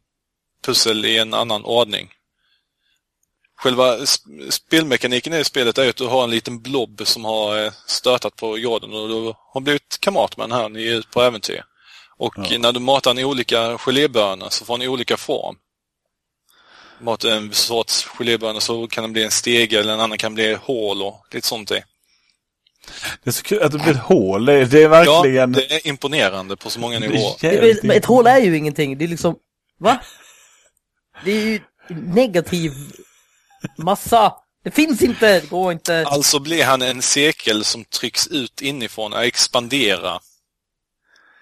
[0.65, 2.09] pussel i en annan ordning.
[3.61, 7.71] Själva sp- spelmekaniken i spelet är att du har en liten blob som har eh,
[7.87, 10.69] stötat på jorden och du har blivit kamrat med den här.
[10.69, 11.63] Ni är ute på äventyr.
[12.17, 12.57] Och Ja.
[12.57, 15.55] när du matar den i olika gelébönor så får den i olika form.
[17.01, 20.53] Matar en sorts gelébönor så kan den bli en stege eller en annan kan bli
[20.53, 21.83] hål och lite sånt där.
[23.23, 24.45] Det är så kul att det blir ett hål.
[24.45, 25.53] Det är, det är verkligen...
[25.53, 27.77] Ja, det är imponerande på så många nivåer.
[27.83, 28.97] Men ett hål är ju ingenting.
[28.97, 29.35] Det är liksom,
[29.79, 30.01] va?
[31.25, 32.71] Det är ju negativ
[33.77, 34.33] massa.
[34.63, 36.05] Det finns inte, det går inte.
[36.07, 40.19] Alltså blir han en cirkel som trycks ut inifrån och expanderar.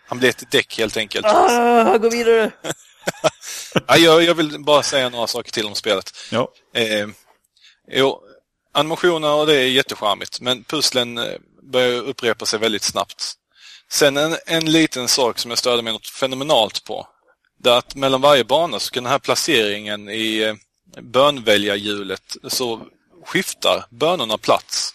[0.07, 1.25] Han blir ett däck helt enkelt.
[1.25, 2.51] Ah, gå vidare.
[3.87, 6.11] Ja, jag, jag vill bara säga några saker till om spelet.
[6.31, 6.51] Ja.
[6.73, 7.07] Eh,
[7.91, 8.21] jo,
[8.73, 11.35] animationer och det är jättecharmigt, men pusslen eh,
[11.71, 13.33] börjar upprepa sig väldigt snabbt.
[13.91, 17.07] Sen en, en liten sak som jag störde mig något fenomenalt på.
[17.63, 20.55] Det är att mellan varje bana så kan den här placeringen i eh,
[21.01, 22.81] bönväljarhjulet så
[23.25, 24.93] skiftar bönorna plats.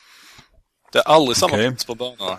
[0.92, 1.68] Det är aldrig samma Okej.
[1.68, 2.38] plats på bönorna.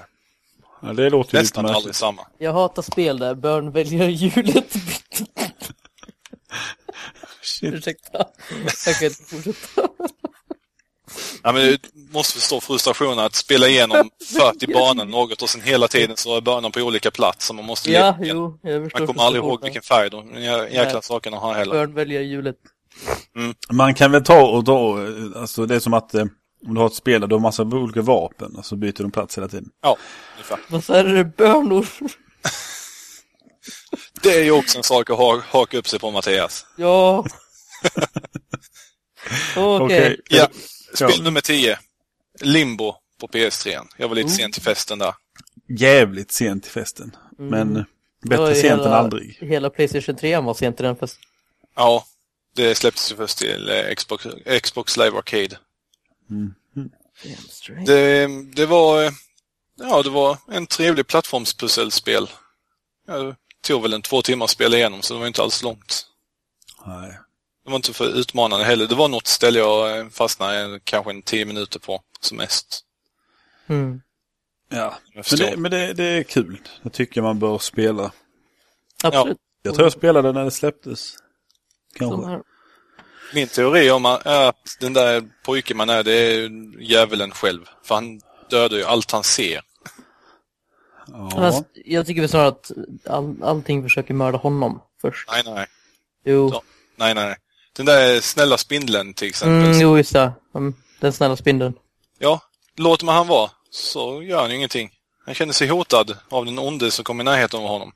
[0.82, 1.96] ja, det låter Nästan aldrig märkligt.
[1.96, 2.28] samma.
[2.38, 4.74] Jag hatar spel där Börn väljer hjulet.
[7.62, 8.26] Ursäkta.
[8.86, 9.88] Jag kan inte fortsätta.
[11.44, 11.78] Ja, men du
[12.12, 14.10] måste förstå frustrationen att spela igenom
[14.60, 17.92] 40 banor något och sen hela tiden så är banan på olika plats man måste
[17.92, 18.60] Ja, jo.
[18.64, 21.04] Man kommer aldrig ihåg vilken färg de jä- jäkla Nej.
[21.04, 21.72] sakerna har heller.
[21.74, 22.56] Börn väljer hjulet.
[23.72, 26.26] Man kan väl ta och då, alltså det är som att eh,
[26.68, 29.12] om du har ett spel där du har massa olika vapen och så byter de
[29.12, 29.70] plats hela tiden.
[29.82, 29.98] Ja,
[30.36, 30.60] ungefär.
[30.70, 31.24] Vad sa du?
[31.24, 31.88] Bönor?
[34.22, 36.66] Det är ju också en sak att ha, haka upp sig på Mattias.
[36.78, 37.26] Ja.
[39.56, 39.78] Okej.
[39.82, 40.20] Okej.
[40.30, 40.48] Ja,
[40.94, 41.80] spel nummer 10.
[42.42, 43.82] Limbo på PS3.
[43.98, 44.36] Jag var lite Oh.
[44.36, 45.14] sent till festen där.
[45.80, 47.16] Jävligt sent till festen.
[47.40, 47.50] Mm.
[47.50, 47.74] Men
[48.22, 49.38] Det bättre sent hela, än aldrig.
[49.42, 51.24] Hela Playstation 3 var sent i den festen.
[51.76, 52.06] Ja,
[52.56, 54.28] det släpptes ju först till eh, Xbox,
[54.64, 55.58] Xbox Live Arcade.
[57.86, 59.12] Det, det var eh,
[59.80, 62.30] ja, det var en trevlig plattformspusselspel.
[63.08, 66.08] Jag tog väl en två timmar att spela igenom så det var inte alls långt.
[66.86, 67.20] Nej.
[67.64, 68.88] Det var inte för utmanande heller.
[68.88, 72.82] Det var något ställe jag eh, fastnade kanske en tio minuter på som mest.
[73.68, 74.02] Mm.
[74.70, 76.62] Ja, men, det, men det, det är kul.
[76.82, 78.12] Jag tycker man bör spela.
[79.04, 79.38] Absolut.
[79.62, 81.16] Jag tror jag spelade när det släpptes.
[82.00, 82.28] Kanske.
[82.30, 82.42] här.
[83.34, 86.50] Min teori om att- är att den där pojken man är, det är
[86.82, 87.66] djävulen själv.
[87.84, 89.62] För han dödar ju allt han ser.
[91.08, 91.30] Ja.
[91.32, 92.72] Fast jag tycker väl snarare att
[93.10, 95.30] all, allting försöker mörda honom först.
[95.32, 95.68] Nej, nej.
[96.26, 96.62] Jo.
[96.96, 97.36] Nej, nej, nej.
[97.76, 99.66] Den där snälla spindeln till exempel.
[99.70, 100.32] Mm, jo, just det.
[100.56, 101.74] Mm, den snälla spindeln.
[102.20, 102.42] Ja,
[102.76, 104.90] låter man han vara så gör han ju ingenting.
[105.26, 107.92] Han känner sig hotad av den onde som kommer i närheten av honom.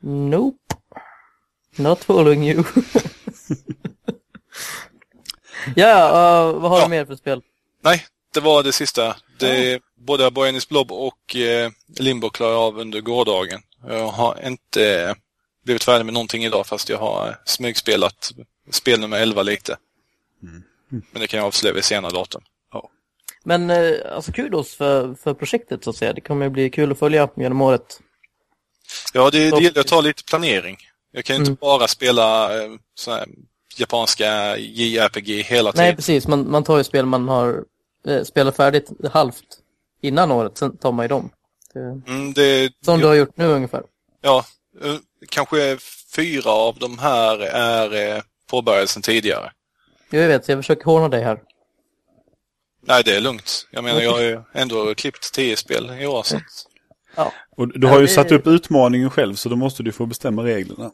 [0.00, 0.58] Nope.
[1.76, 2.64] Not following you.
[5.76, 6.08] ja,
[6.54, 6.84] uh, vad har Ja.
[6.84, 7.42] du mer för spel?
[7.82, 9.16] Nej, det var det sista.
[9.38, 13.60] Det, Både Boyanis Blob och eh, Limbo klarade jag av under gårdagen.
[13.86, 15.14] Jag har inte eh,
[15.64, 18.32] blivit färdig med någonting idag fast jag har eh, smygspelat
[18.70, 19.76] spel nummer 11 lite.
[20.88, 22.42] Men det kan jag avslöja vid senare datum.
[23.44, 26.12] Men eh, alltså kudos för, för projektet så att säga.
[26.12, 28.00] Det kommer ju bli kul att följa genom året.
[29.12, 30.76] Ja, det, det gäller att ta lite planering.
[31.12, 31.58] Jag kan ju inte Mm.
[31.60, 33.26] bara spela eh, så här,
[33.80, 35.84] japanska JRPG hela tiden.
[35.86, 36.28] Nej, precis.
[36.28, 37.64] Man, man tar ju spel man har
[38.06, 39.44] eh, spelat färdigt halvt
[40.02, 40.58] innan året.
[40.58, 41.30] Sen tar man ju dem.
[41.74, 43.82] Det, Mm, det, som du har gjort nu ungefär.
[44.20, 44.44] Ja,
[44.82, 44.94] eh,
[45.28, 45.78] kanske
[46.16, 49.52] fyra av de här är eh, påbörjade sedan tidigare.
[50.10, 51.40] Jo, Jag vet, jag försöker håna dig här.
[52.86, 53.66] Nej, det är lugnt.
[53.70, 56.22] Jag menar, jag har ju ändå klippt tio spel i år.
[56.22, 56.40] Så
[57.16, 57.32] Ja.
[57.56, 60.90] Och du har ju satt upp utmaningen själv så då måste du få bestämma reglerna.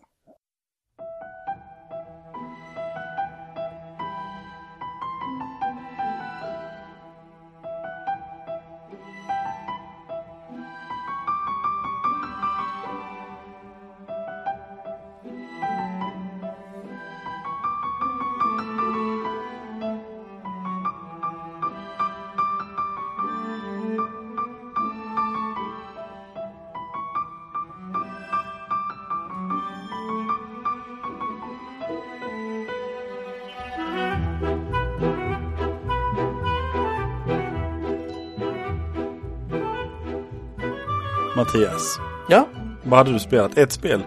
[41.54, 41.98] Mattias.
[42.28, 42.48] Ja,
[42.84, 43.58] Vad hade du spelat?
[43.58, 44.02] Ett spel?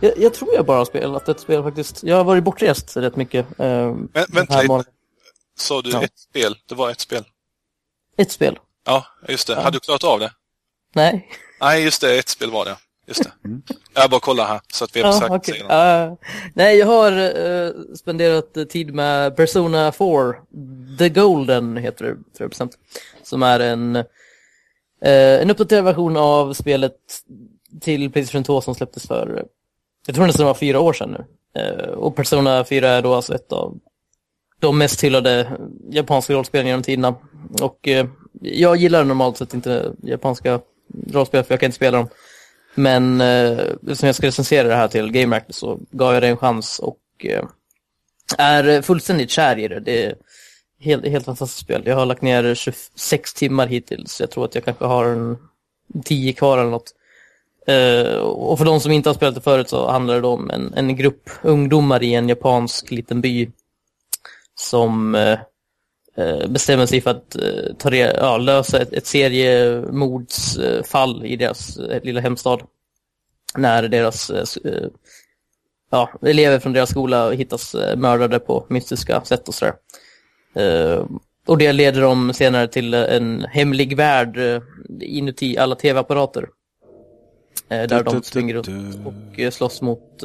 [0.00, 2.02] jag, jag tror jag bara har spelat ett spel faktiskt.
[2.02, 3.46] Jag har varit bortrest rätt mycket.
[3.60, 4.84] Eh, Men, vänta lite.
[5.58, 6.02] Sa du Ja.
[6.02, 6.54] ett spel?
[6.68, 7.24] Det var ett spel.
[8.16, 8.58] Ett spel?
[8.86, 9.54] Ja, just det.
[9.54, 10.32] Hade du klarat av det?
[10.94, 11.28] Nej.
[11.60, 12.18] Nej, just det.
[12.18, 12.76] Ett spel var det.
[13.06, 13.32] Just det.
[13.94, 16.10] Jag bara kollar här så att vi är på Ja, sidan.
[16.10, 16.16] Uh,
[16.54, 20.34] nej, jag har uh, spenderat tid med Persona 4.
[20.98, 22.72] The Golden heter det, för bestämt.
[23.22, 24.04] Som är en,
[25.04, 26.96] Eh, en uppdaterad version av spelet
[27.80, 29.44] till Playstation 2 som släpptes för,
[30.06, 31.24] jag tror nästan det var fyra år sedan nu.
[31.60, 33.78] Eh, och Persona 4 är då alltså ett av
[34.60, 35.52] de mest hyllade
[35.90, 37.14] japanska rollspelen genom tiderna.
[37.62, 38.06] Och eh,
[38.40, 40.60] jag gillar normalt sett inte japanska
[41.12, 42.08] rollspel för jag kan inte spela dem.
[42.74, 43.58] Men eh,
[43.92, 46.78] som jag ska recensera det här till Game Reactor så gav jag det en chans
[46.78, 47.44] och eh,
[48.38, 49.80] är fullständigt kär i det.
[49.80, 50.14] Det är
[50.82, 51.82] helt, helt fantastiskt spel.
[51.86, 54.20] Jag har lagt ner 26 timmar hittills.
[54.20, 55.38] Jag tror att jag kanske har en
[56.04, 56.94] 10 kvar eller något.
[57.68, 60.74] Uh, och för de som inte har spelat det förut så handlar det om en,
[60.74, 63.50] en grupp ungdomar i en japansk liten by
[64.54, 65.38] som uh,
[66.48, 67.30] bestämmer sig för att
[67.78, 72.62] ta re- ja, lösa ett, ett seriemordsfall i deras lilla hemstad.
[73.56, 74.30] När deras
[75.90, 79.74] ja, elever från deras skola hittas mördade på mystiska sätt och sådär.
[80.54, 81.06] Eh,
[81.46, 84.62] och det leder dem senare till en hemlig värld eh,
[85.00, 86.48] inuti alla tv-apparater.
[87.68, 90.22] Eh, där de springer runt och slåss mot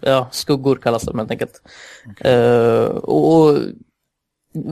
[0.00, 1.62] ja, skuggor kallas de helt enkelt.
[2.20, 3.58] Eh, och,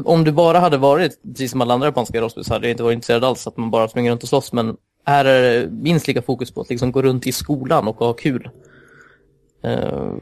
[0.04, 2.82] om det bara hade varit, precis som alla andra japanska rollspel, så hade jag inte
[2.82, 4.52] varit intresserad alls att man bara springer runt och slåss.
[4.52, 7.96] Men här är det minst lika fokus på att liksom gå runt i skolan och
[7.96, 8.50] ha kul.
[9.62, 10.12] Eh,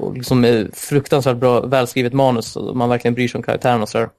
[0.00, 4.10] och liksom fruktansvärt bra, välskrivet manus och man verkligen bryr sig om karaktärerna och sådär.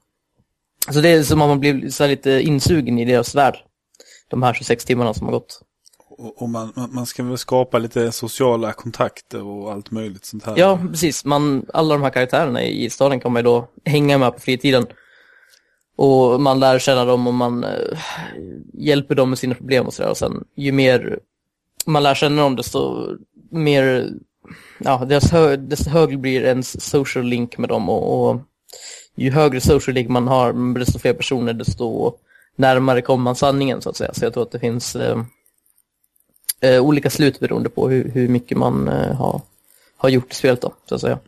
[0.90, 3.56] Så det är som att man blir så lite insugen i deras värld.
[4.28, 5.62] De här 26 timmarna som har gått.
[6.08, 10.44] Och, och man, man man ska väl skapa lite sociala kontakter och allt möjligt sånt
[10.44, 10.54] här.
[10.56, 11.24] Ja, precis.
[11.24, 14.86] Man, alla de här karaktärerna i staden kan man ju då hänga med på fritiden.
[15.96, 17.98] Och man lär känna dem och man eh,
[18.74, 20.10] hjälper dem med sina problem och sådär.
[20.10, 21.18] Och sen ju mer
[21.86, 23.08] man lär känna dem desto
[23.50, 24.08] mer,
[24.84, 27.88] ja, desto, hö, desto högre blir ens social link med dem.
[27.88, 28.40] Och, och
[29.14, 32.14] ju högre social link man har desto fler personer desto
[32.56, 34.14] närmare kommer man sanningen så att säga.
[34.14, 35.22] Så jag tror att det finns eh,
[36.60, 39.40] eh, olika slut beroende på hur, hur mycket man eh, har,
[39.96, 41.18] har gjort i spelet då, så att säga.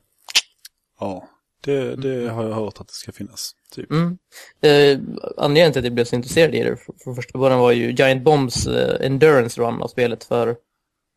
[1.00, 1.28] Ja,
[1.64, 3.54] det, det har jag hört att det ska finnas.
[3.74, 3.90] Typ.
[3.90, 4.18] Mm.
[4.60, 4.98] Eh,
[5.36, 7.92] anledningen till att jag blev så intresserad i det för, för första början var ju
[7.92, 10.56] Giant Bombs eh, Endurance Run av spelet för,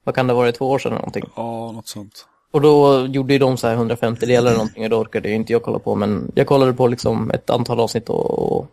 [0.06, 1.30] vad kan det vara, två år sedan eller någonting.
[1.36, 2.28] Ja, något sånt.
[2.52, 5.36] Och då gjorde ju de så här 150 delar eller någonting och då orkade ju
[5.36, 5.96] inte jag kolla på.
[5.96, 8.68] Men jag kollade på liksom ett antal avsnitt och, och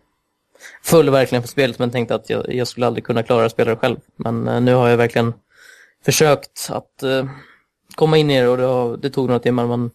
[0.83, 3.71] föll verkligen för spelet men tänkte att jag, jag skulle aldrig kunna klara att spela
[3.71, 3.97] det själv.
[4.17, 5.35] Men eh, nu har jag verkligen
[6.05, 7.27] försökt att eh,
[7.95, 9.91] komma in i det och det, har, det tog några timmar men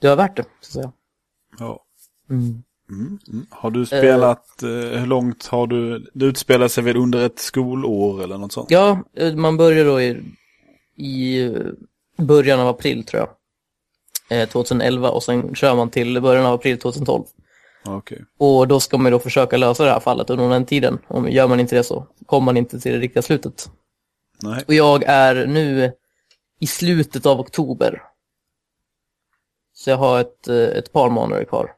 [0.00, 0.92] det var värt det, så att säga.
[1.58, 1.84] Ja.
[2.30, 2.62] Mm.
[2.90, 3.46] Mm, mm.
[3.50, 8.22] Har du spelat, eh, hur långt har du, det utspelar sig väl under ett skolår
[8.22, 8.70] eller något sånt?
[8.70, 10.22] Ja, eh, man börjar då i,
[10.96, 11.52] i eh,
[12.16, 13.28] början av april tror jag.
[14.40, 17.24] Eh, 2011 och sen kör man till början av april 2012.
[17.84, 18.24] Okej.
[18.38, 20.98] Och då ska man då försöka lösa det här fallet under den tiden.
[21.08, 23.70] Om gör man inte det så kommer man inte till det riktiga slutet.
[24.42, 24.64] Nej.
[24.66, 25.92] Och jag är nu
[26.60, 28.02] i slutet av oktober.
[29.74, 31.72] Så jag har ett, eh, ett par månader kvar.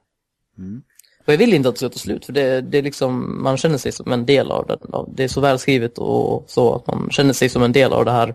[0.59, 0.83] Mm.
[1.29, 3.57] Och jag vill inte att det ska ta slut, för det, det är liksom, man
[3.57, 4.79] känner sig som en del av det.
[5.09, 8.11] Det är så välskrivet och så att man känner sig som en del av det
[8.11, 8.35] här,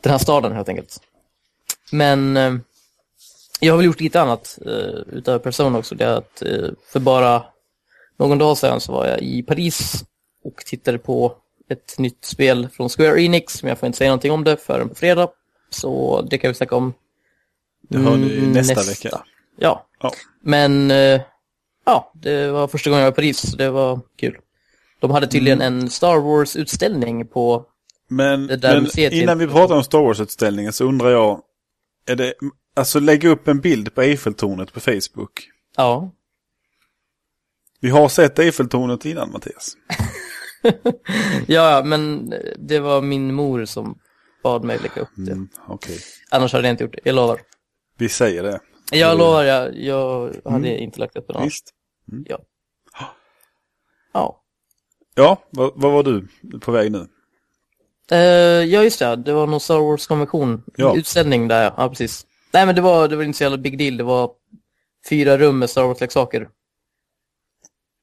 [0.00, 1.00] den här staden helt enkelt.
[1.92, 2.54] Men eh,
[3.60, 5.94] jag har väl gjort lite annat eh, utöver Persona också.
[5.94, 7.44] Det är att eh, för bara
[8.18, 10.04] någon dag sedan så var jag i Paris
[10.44, 11.34] och tittade på
[11.70, 14.88] ett nytt spel från Square Enix, men jag får inte säga någonting om det förrän
[14.88, 15.28] på fredag.
[15.70, 16.94] Så det kan vi snacka om
[17.88, 19.22] Det hör ni mm, nästa, vecka.
[19.56, 20.12] Ja, Ja.
[20.42, 21.20] men eh,
[21.88, 24.36] ja, det var första gången jag var i Paris, så det var kul.
[25.00, 27.64] De hade tydligen en Star Wars-utställning på,
[28.08, 31.42] Men, Det där men museet innan vi pratar om Star Wars-utställningen så undrar jag,
[32.06, 32.34] är det,
[32.76, 35.48] alltså lägga upp en bild på Eiffeltornet på Facebook.
[35.76, 36.10] ja,
[37.80, 39.72] Vi har sett Eiffeltornet innan Mattias.
[41.46, 43.98] ja, men det var min mor som
[44.42, 45.32] bad mig lägga upp det.
[45.32, 45.98] Mm, Okej,
[46.30, 47.40] Annars hade jag inte gjort det, jag lovar.
[47.98, 48.60] vi säger det.
[48.92, 49.18] Jag Mm.
[49.18, 51.46] lovar, jag, jag hade inte lagt upp det annars.
[51.46, 51.74] Visst.
[54.12, 54.44] Ja.
[55.18, 56.28] Ja, vad, vad var du
[56.60, 57.06] på väg nu?
[58.10, 59.16] Eh, ja, just det.
[59.16, 60.62] Det var någon Star Wars-konvention.
[60.76, 60.96] Ja.
[60.96, 61.74] Utställning där, ja.
[61.76, 61.88] ja.
[61.88, 62.26] precis.
[62.52, 63.96] Nej, men det var, det var inte så jävla big deal.
[63.96, 64.30] Det var
[65.08, 66.48] fyra rum med Star Wars-leksaker.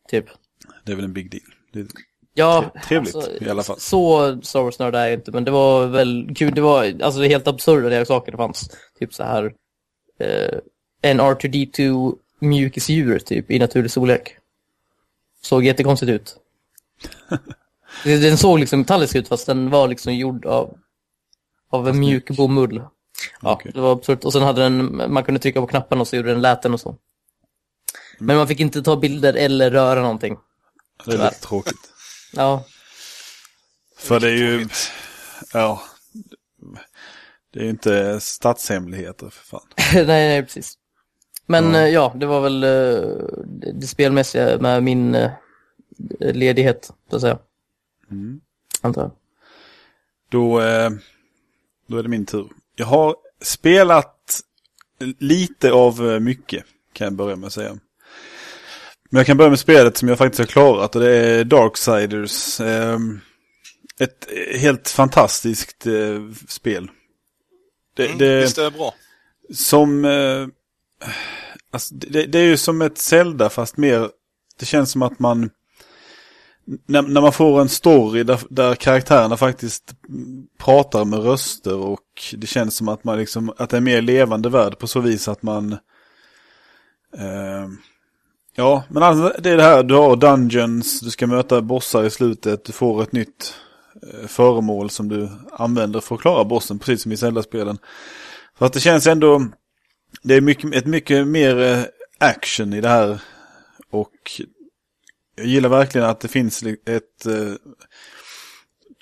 [0.09, 0.25] Typ.
[0.85, 1.43] Det är väl en big deal.
[1.73, 1.87] Det,
[2.37, 3.79] Ja, Trevligt alltså, i alla fall.
[3.79, 6.55] Så Star Wars-nörd är jag inte, men det var väl kul.
[6.55, 8.69] Det var alltså helt absurda saker det fanns.
[8.99, 9.53] Typ så här
[10.19, 10.59] eh,
[11.01, 14.37] en R2D2 mjukisdjur typ i naturlig storlek.
[15.41, 16.37] Såg jättekonstigt ut.
[18.03, 20.77] den såg liksom metallisk ut fast den var liksom gjord av,
[21.69, 22.83] av en mjuk bomull.
[23.41, 23.71] Ja, Okej.
[23.75, 24.23] det var absurt.
[24.25, 26.79] Och sen hade den, man kunde trycka på knapparna och så gjorde den läten och
[26.79, 26.95] så.
[28.19, 30.37] Men man fick inte ta bilder eller röra någonting.
[31.05, 31.75] Det är lite tråkigt.
[32.37, 32.65] Ja,
[33.97, 34.67] För det är ju,
[35.53, 35.81] ja,
[37.53, 39.67] det är ju inte statshemligheter för fan.
[39.93, 40.77] nej, nej, precis.
[41.45, 41.87] Men Ja.
[41.87, 42.13] ja.
[42.15, 43.09] det var väl eh,
[43.73, 45.31] det, spelmässiga med min eh,
[46.19, 47.37] ledighet, så att säga.
[48.11, 48.41] Mm.
[48.81, 49.11] Antar jag.
[50.29, 50.59] Då,
[51.87, 52.47] då är det min tur.
[52.75, 54.41] Jag har spelat
[55.19, 57.77] lite av mycket, kan jag börja med att säga.
[59.09, 62.59] Men jag kan börja med spelet som jag faktiskt har klarat och det är Darksiders.
[62.59, 62.99] Eh,
[63.99, 65.85] ett helt fantastiskt
[66.47, 66.89] spel.
[67.95, 68.93] Det, Mm, det, Visst är det bra?
[69.53, 70.05] som...
[71.71, 74.09] Alltså, det, det är ju som ett Zelda fast mer...
[74.59, 75.49] Det känns som att man...
[76.87, 79.93] När, när man får en story där, där karaktärerna faktiskt
[80.57, 83.53] pratar med röster och det känns som att man liksom...
[83.57, 85.73] Att det är en mer levande värld på så vis att man...
[87.17, 87.67] Eh,
[88.55, 89.83] ja, men alltså det är det här.
[89.83, 93.53] Du har dungeons, du ska möta bossar i slutet, du får ett nytt
[94.03, 97.77] eh, föremål som du använder för att klara bossen, precis som i Zelda-spelen.
[98.57, 99.45] För att det känns ändå,
[100.25, 101.83] det är mycket, ett mycket mer eh,
[102.17, 103.21] action i det här.
[103.89, 104.41] Och
[105.35, 107.53] jag gillar verkligen att det finns ett, eh,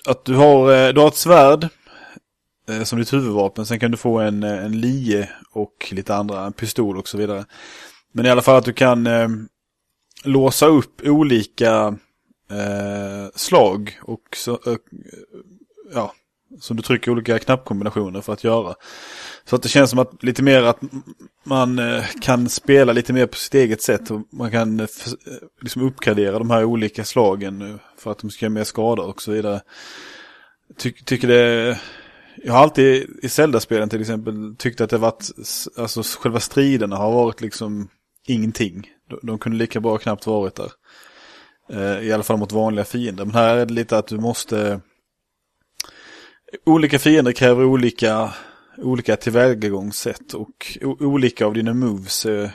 [0.06, 1.68] att du har, eh, du har ett svärd
[2.84, 3.66] som ditt huvudvapen.
[3.66, 7.44] Sen kan du få en, en lie och lite andra, en pistol och så vidare.
[8.12, 9.28] Men i alla fall att du kan eh,
[10.24, 11.98] låsa upp olika
[12.50, 14.76] eh, slag och så, eh,
[15.94, 16.14] ja,
[16.60, 18.74] som du trycker olika knappkombinationer för att göra.
[19.46, 20.80] Så att det känns som att lite mer att
[21.44, 25.32] man eh, kan spela lite mer på sitt eget sätt och man kan eh, eh,
[25.60, 29.32] liksom uppgradera de här olika slagen för att de ska göra mer skada och så
[29.32, 29.60] vidare.
[30.78, 31.78] Ty tycker det,
[32.44, 35.30] jag har alltid i Zelda-spelen till exempel tyckt att det varit,
[35.76, 37.88] alltså själva striderna har varit liksom
[38.26, 38.86] ingenting.
[39.10, 40.72] De, de kunde lika bra knappt varit där.
[42.02, 43.24] I alla fall mot vanliga fiender.
[43.24, 44.80] Men här är det lite att du måste
[46.64, 48.34] Olika fiender kräver olika,
[48.78, 52.50] olika tillvägagångssätt och olika av dina moves är,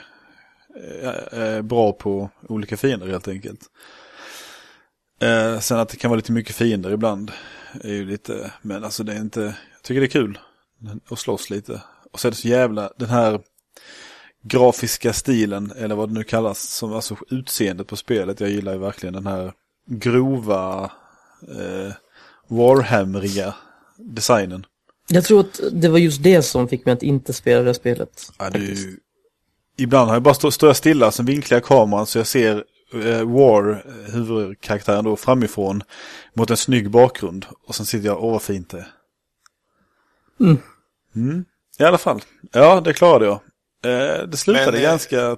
[1.02, 3.60] är, är bra på olika fiender helt enkelt.
[5.20, 7.32] Eh, sen att det kan vara lite mycket fiender ibland
[7.80, 10.38] är ju lite, men alltså det är inte, jag tycker det är kul
[11.10, 11.82] att slåss lite.
[12.12, 13.40] Och så är det så jävla, den här
[14.42, 18.40] grafiska stilen, eller vad det nu kallas, som alltså utseendet på spelet.
[18.40, 19.52] Jag gillar ju verkligen den här
[19.86, 20.90] grova,
[21.42, 21.92] eh,
[22.48, 23.54] Warhammeriga
[23.96, 24.66] designen.
[25.12, 28.32] Jag tror att det var just det som fick mig att inte spela det spelet.
[28.38, 28.96] Ja, ju...
[29.76, 32.64] Ibland har jag bara stå, står jag stilla, sen vinklar jag kameran så jag ser
[32.94, 35.82] eh, War, eh, huvudkaraktären då, framifrån
[36.34, 37.46] mot en snygg bakgrund.
[37.66, 38.88] Och sen sitter jag, åh vad fint det är.
[40.40, 40.58] Mm.
[41.16, 41.44] Mm.
[41.78, 43.40] I alla fall, ja det klarade jag.
[43.84, 45.36] Eh, det slutade Men, eh, ganska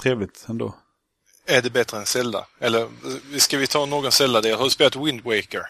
[0.00, 0.74] trevligt ändå.
[1.46, 2.46] Är det bättre än Zelda?
[2.60, 2.88] Eller
[3.38, 4.56] ska vi ta någon Zelda-del?
[4.56, 5.62] Har du spelat Wind Waker?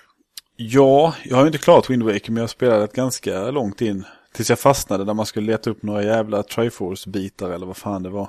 [0.56, 4.04] Ja, jag har ju inte klarat Wind Waker men jag spelade ett ganska långt in.
[4.32, 8.10] Tills jag fastnade där man skulle leta upp några jävla Triforce-bitar eller vad fan det
[8.10, 8.28] var.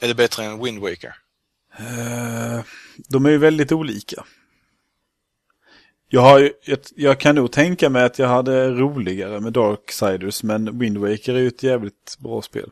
[0.00, 1.14] Är det bättre än Wind Waker?
[1.78, 2.64] Eh,
[3.08, 4.24] de är ju väldigt olika.
[6.08, 10.42] Jag, har ju, jag, jag kan nog tänka mig att jag hade roligare med Darksiders
[10.42, 12.70] men Wind Waker är ju ett jävligt bra spel.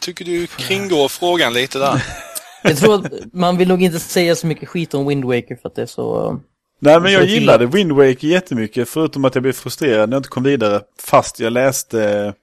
[0.00, 2.04] Tycker du kringgår frågan lite där?
[2.62, 5.68] Jag tror att man vill nog inte säga så mycket skit om Wind Waker för
[5.68, 6.40] att det är så...
[6.78, 10.28] Nej men jag gillade Wind Waker jättemycket förutom att jag blev frustrerad när jag inte
[10.28, 12.34] kom vidare fast jag läste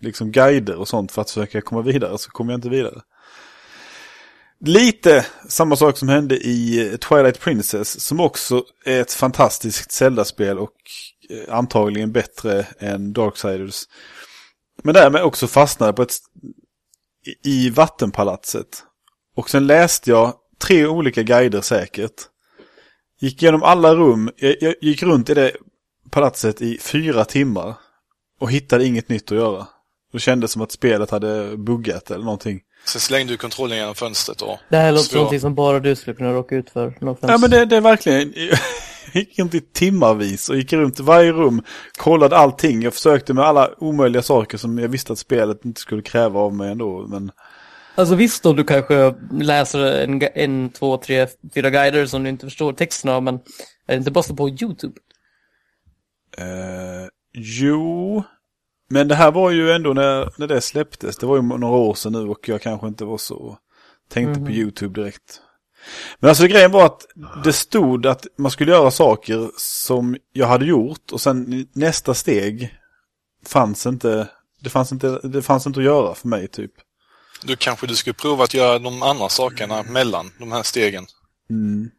[0.00, 3.00] liksom guider och sånt för att försöka komma vidare så kom jag inte vidare.
[4.64, 10.58] Lite samma sak som hände i eh, Twilight Princess som också är ett fantastiskt Zelda-spel
[10.58, 10.76] och
[11.30, 13.84] eh, antagligen bättre än Darksiders.
[14.82, 16.14] Men därmed också fastnade på ett
[17.44, 18.84] i vattenpalatset.
[19.36, 22.28] Och sen läste jag tre olika guider säkert.
[23.22, 25.52] Gick igenom alla rum, jag, jag gick runt i det
[26.10, 27.74] palatset i fyra timmar.
[28.40, 29.66] Och hittade inget nytt att göra.
[30.12, 32.60] Det kändes som att spelet hade buggat eller någonting.
[32.84, 34.58] Sen slängde du kontrollen genom fönstret och...
[34.68, 36.98] Det här låter som någonting som bara du skulle kunna råka ut för.
[37.20, 38.58] Ja men det, det är verkligen, jag
[39.12, 41.62] gick runt i timmarvis och gick runt i varje rum,
[41.98, 42.82] kollade allting.
[42.82, 46.54] Jag försökte med alla omöjliga saker som jag visste att spelet inte skulle kräva av
[46.54, 47.06] mig ändå.
[47.08, 47.30] Men
[47.94, 52.46] Alltså visst då du kanske läser en, en, två, tre, fyra guider som du inte
[52.46, 53.40] förstår texten av, men är
[53.86, 54.94] det inte bara så på YouTube?
[56.38, 58.22] Eh, jo,
[58.88, 61.16] men det här var ju ändå när, när det släpptes.
[61.16, 63.58] Det var ju några år sedan nu och jag kanske inte var så...
[64.08, 65.40] Tänkte på YouTube direkt.
[66.18, 67.06] Men alltså grejen var att
[67.44, 72.78] det stod att man skulle göra saker som jag hade gjort och sen nästa steg
[73.46, 74.28] fanns inte...
[74.60, 76.72] Det fanns inte, det fanns inte att göra för mig typ.
[77.44, 81.06] Då kanske du skulle prova att göra de andra sakerna mellan de här stegen.
[81.50, 81.90] Mm.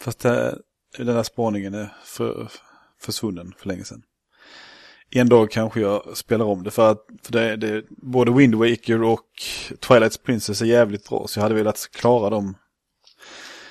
[0.00, 0.58] Fast det,
[0.96, 2.48] den där spaningen är för,
[3.00, 4.02] försvunnen för länge sedan.
[5.10, 9.02] En dag kanske jag spelar om det för att för det, det, både Wind Waker
[9.02, 9.24] och
[9.80, 12.54] Twilight Princess är jävligt bra så jag hade velat klara dem.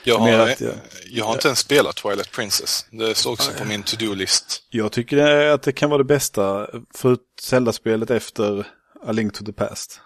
[0.03, 0.73] Jag har, att jag-
[1.09, 2.85] jag har inte ens spelat Twilight Princess.
[2.91, 4.63] Det står också på min to-do-list.
[4.69, 5.17] Jag tycker
[5.47, 8.67] att det kan vara det bästa för Zelda-spelet efter
[9.05, 9.99] A Link to the Past.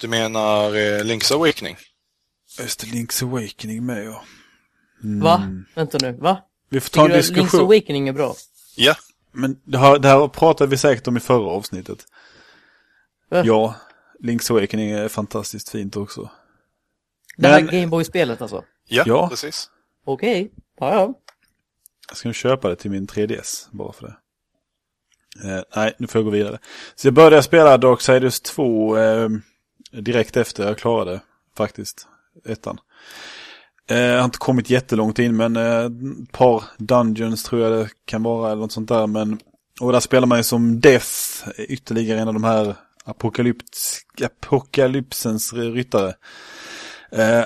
[0.00, 1.76] Du menar eh, Link's Awakening?
[2.58, 4.22] Just Link's Awakening med ja.
[5.04, 5.20] Mm.
[5.20, 5.48] Va?
[5.74, 6.44] Vänta nu, va?
[6.68, 7.60] Vi får ta en Tycker du att Link's diskussion.
[7.60, 8.34] Awakening är bra?
[8.76, 8.94] Ja,
[9.32, 12.06] Men det här, det här pratade vi säkert om i förra avsnittet.
[13.28, 13.42] Va?
[13.44, 13.74] Ja,
[14.22, 16.30] Link's Awakening är fantastiskt fint också.
[17.36, 18.64] Det här Men- Gameboy-spelet alltså?
[18.88, 19.28] ja, Ja.
[19.28, 19.70] precis.
[20.04, 21.14] Okej, ja ja.
[22.08, 24.16] Jag ska köpa det till min 3DS bara för det.
[25.48, 26.58] Eh, nej, nu får jag gå vidare.
[26.94, 29.28] Så jag började spela Darksiders 2 eh,
[29.92, 31.20] direkt efter jag klarade
[31.56, 32.06] faktiskt
[32.44, 32.78] ettan.
[33.90, 38.22] Eh, jag har inte kommit jättelångt in men ett par dungeons tror jag det kan
[38.22, 39.06] vara eller något sånt där.
[39.06, 39.38] Men,
[39.80, 42.74] och där spelar man ju som Death, ytterligare en av de här
[43.04, 46.14] apokalyps, apokalypsens ryttare.
[47.12, 47.44] Eh,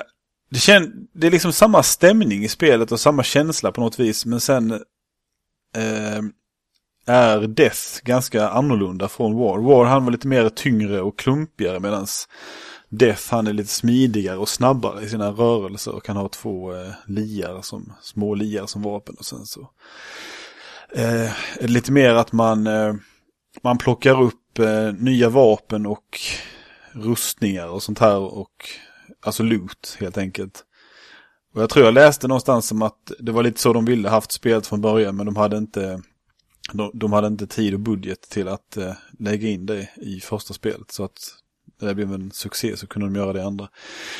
[0.49, 4.25] det, kän, det är liksom samma stämning i spelet och samma känsla på något vis.
[4.25, 6.21] Men sen eh,
[7.05, 9.57] är Death ganska annorlunda från War.
[9.57, 12.07] War han var lite mer tyngre och klumpigare medan
[12.89, 16.91] Death han är lite smidigare och snabbare i sina rörelser och kan ha två eh,
[17.07, 19.15] liar som, små liar som vapen.
[19.19, 19.69] Och sen så
[20.95, 22.93] eh, är det lite mer att man, eh,
[23.63, 26.19] man plockar upp eh, nya vapen och
[26.91, 28.69] rustningar och sånt här och
[29.25, 30.63] alltså loot helt enkelt.
[31.53, 34.31] Och jag tror jag läste någonstans som att det var lite så de ville haft
[34.31, 36.01] spelet från början men de hade inte
[36.71, 40.53] de, de hade inte tid och budget till att eh, lägga in det i första
[40.53, 41.19] spelet så att
[41.81, 43.67] när det blev en succé så kunde de göra det i andra.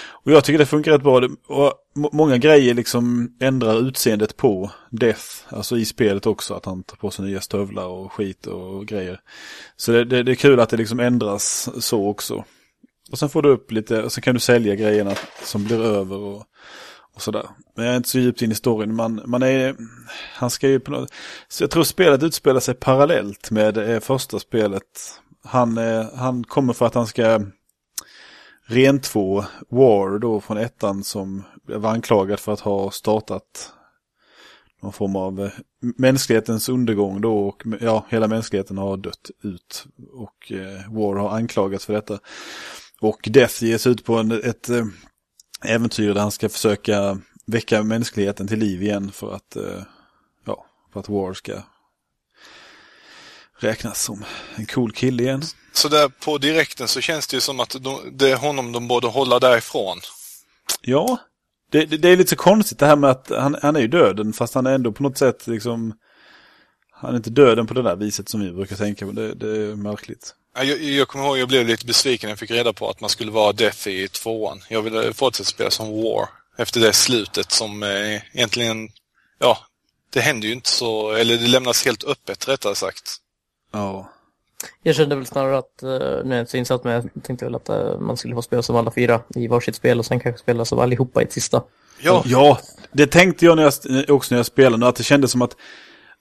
[0.06, 1.30] Och jag tycker det funkar rätt bra.
[1.48, 1.74] Och
[2.12, 7.12] många grejer liksom ändrar utseendet på Death, alltså i spelet också, att han tar på
[7.12, 9.20] sig nya stövlar och skit och grejer.
[9.76, 12.44] Så det, det, det är kul att det liksom ändras så också.
[13.12, 16.18] Och sen får du upp lite, och sen kan du sälja grejerna som blir över
[16.18, 16.44] och,
[17.16, 17.49] och sådär.
[17.76, 18.95] Men jag är inte så djupt in i storyn.
[18.95, 19.76] Man, man är,
[20.34, 21.14] han ska ju på något,
[21.47, 25.20] så jag tror spelet utspelar sig parallellt med det första spelet.
[25.43, 27.41] Han, eh, han kommer för att han ska
[28.66, 33.74] rentvå War då från ettan som var anklagad för att ha startat
[34.82, 35.51] någon form av eh,
[35.97, 40.51] mänsklighetens undergång då och ja, hela mänskligheten har dött ut och
[40.89, 42.20] War har anklagats för detta.
[43.01, 44.70] Och Death ges ut på en, ett
[45.64, 49.84] äventyr där han ska försöka väcka mänskligheten till liv igen för att, eh,
[50.45, 51.53] ja, för att War ska
[53.57, 55.41] räknas som en cool kille igen.
[55.74, 58.88] Så där på direkten så känns det ju som att de, det är honom de
[58.88, 59.99] borde hålla därifrån.
[60.82, 61.18] Ja,
[61.72, 63.88] det, det, det är lite så konstigt det här med att han, han är ju
[63.88, 65.93] döden fast han är ändå på något sätt liksom
[66.91, 69.57] han är inte döden på det där viset som vi brukar tänka, men det, det
[69.57, 70.36] är märkligt.
[70.56, 73.01] Ja, Jag, jag kommer ihåg jag blev lite besviken när jag fick reda på att
[73.01, 74.62] man skulle vara Death i tvåan.
[74.70, 78.89] Jag ville fortsätta spela som War efter det slutet som eh, egentligen,
[79.39, 79.58] ja,
[80.10, 83.18] det händer ju inte så, eller det lämnas helt öppet rättare sagt.
[83.72, 84.10] Ja.
[84.84, 87.45] Jag kände väl snarare att, uh, nu är jag inte så insatt, men jag tänkte
[87.45, 90.20] väl att eh, man skulle få spela som alla fyra i varsitt spel och sen
[90.20, 91.64] kanske spela som allihopa i ett sista.
[92.01, 92.60] Ja, Ja,
[92.91, 95.56] det tänkte jag när jag, också när jag spelade, att det kändes som att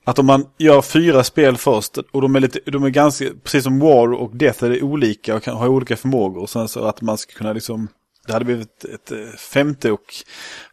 [0.04, 3.64] att om man gör fyra spel först och de är lite, de är ganska, precis
[3.64, 6.42] som War och Death är det olika och kan ha olika förmågor.
[6.42, 7.88] Och sen så att man ska kunna liksom,
[8.26, 10.14] det hade blivit ett, ett femte och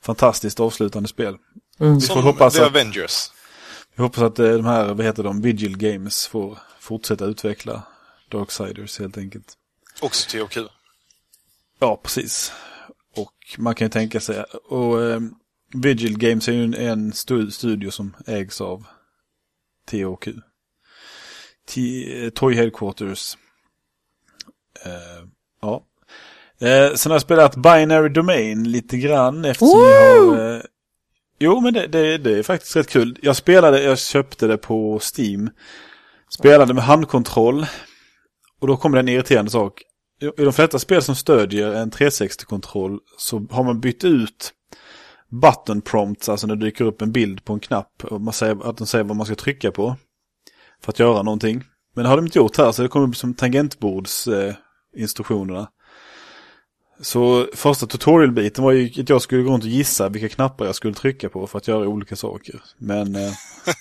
[0.01, 1.37] fantastiskt avslutande spel.
[1.79, 1.95] Mm.
[1.95, 3.31] Vi får som hoppas The att, Avengers.
[3.95, 7.83] vi hoppas att eh, de här, vad heter de, Vigil Games får fortsätta utveckla
[8.31, 9.53] Darksiders helt enkelt.
[10.01, 10.57] Också THQ.
[11.79, 12.51] Ja, precis.
[13.15, 15.19] Och man kan ju tänka sig, och eh,
[15.73, 18.85] Vigil Games är ju en, en stu- studio som ägs av
[19.89, 20.27] THQ.
[21.69, 23.37] T- eh, Toy Headquarters.
[24.85, 25.27] Eh,
[25.61, 25.83] ja.
[26.61, 30.55] Eh, sen har jag spelat Binary Domain lite grann eftersom jag har...
[30.55, 30.61] Eh,
[31.39, 33.19] jo, men det, det, det är faktiskt rätt kul.
[33.21, 35.49] Jag spelade, jag köpte det på Steam.
[36.29, 37.65] Spelade med handkontroll.
[38.59, 39.81] Och då kommer det en irriterande sak.
[40.37, 44.53] i de flesta spel som stödjer en 360-kontroll så har man bytt ut
[45.29, 48.69] button prompts, alltså när det dyker upp en bild på en knapp och man säger,
[48.69, 49.95] att de säger vad man ska trycka på
[50.81, 51.63] för att göra någonting.
[51.95, 55.59] Men det har de inte gjort här, så det kommer upp som tangentbordsinstruktionerna.
[55.59, 55.67] Eh,
[57.01, 60.75] så första tutorialbiten var ju att jag skulle gå runt och gissa vilka knappar jag
[60.75, 62.61] skulle trycka på för att göra olika saker.
[62.77, 63.31] Men, eh,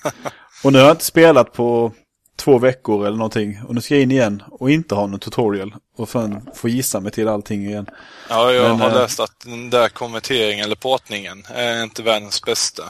[0.64, 1.92] och nu har jag inte spelat på
[2.38, 3.62] två veckor eller någonting.
[3.68, 5.74] Och nu ska jag in igen och inte ha någon tutorial.
[5.96, 7.86] Och sen få gissa mig till allting igen.
[8.28, 12.42] Ja, jag Men, har äh, läst att den där konverteringen eller portningen är inte världens
[12.42, 12.82] bästa.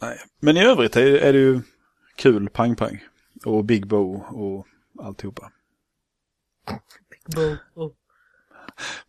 [0.00, 1.60] Nej, men i övrigt är, är det ju
[2.16, 3.04] kul pang-pang.
[3.44, 4.66] Och Big Bow och
[5.04, 5.50] alltihopa.
[7.10, 7.56] Big Bow.
[7.74, 7.92] Oh.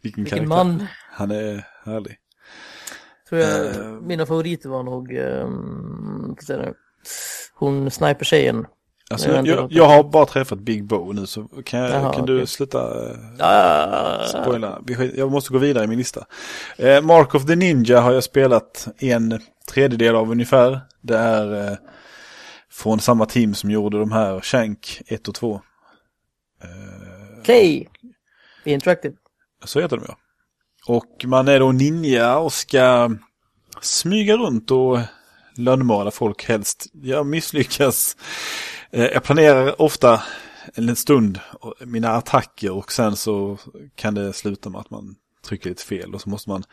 [0.02, 0.88] Vilken, Vilken man.
[1.12, 2.18] Han är härlig.
[3.30, 6.36] Tror jag, uh, mina favoriter var nog, um,
[7.54, 8.66] hon sniper-tjejen.
[9.12, 12.26] Alltså, jag, jag, jag, har bara träffat Big Bo nu så kan, jag, Jaha, kan
[12.26, 14.82] du sluta uh, spoila?
[15.16, 16.26] Jag måste gå vidare i min lista.
[16.78, 19.42] Eh, Mark of the Ninja har jag spelat en
[19.72, 20.80] tredjedel av ungefär.
[21.02, 21.78] Det är eh,
[22.72, 25.62] från samma team som gjorde de här Shank 1 och 2.
[26.64, 27.90] Eh, Play!
[28.64, 29.16] Interactive.
[29.66, 30.18] Så heter de ja.
[30.88, 33.12] Och man är då ninja och ska
[33.82, 35.00] smyga runt och
[35.56, 36.86] lönnmörda folk helst.
[36.94, 38.18] Jag misslyckas
[38.92, 40.22] Eh, jag planerar ofta
[40.76, 41.40] en stund
[41.86, 43.58] mina attacker och sen så
[43.96, 45.16] kan det sluta med att man
[45.46, 46.64] trycker lite fel och så måste man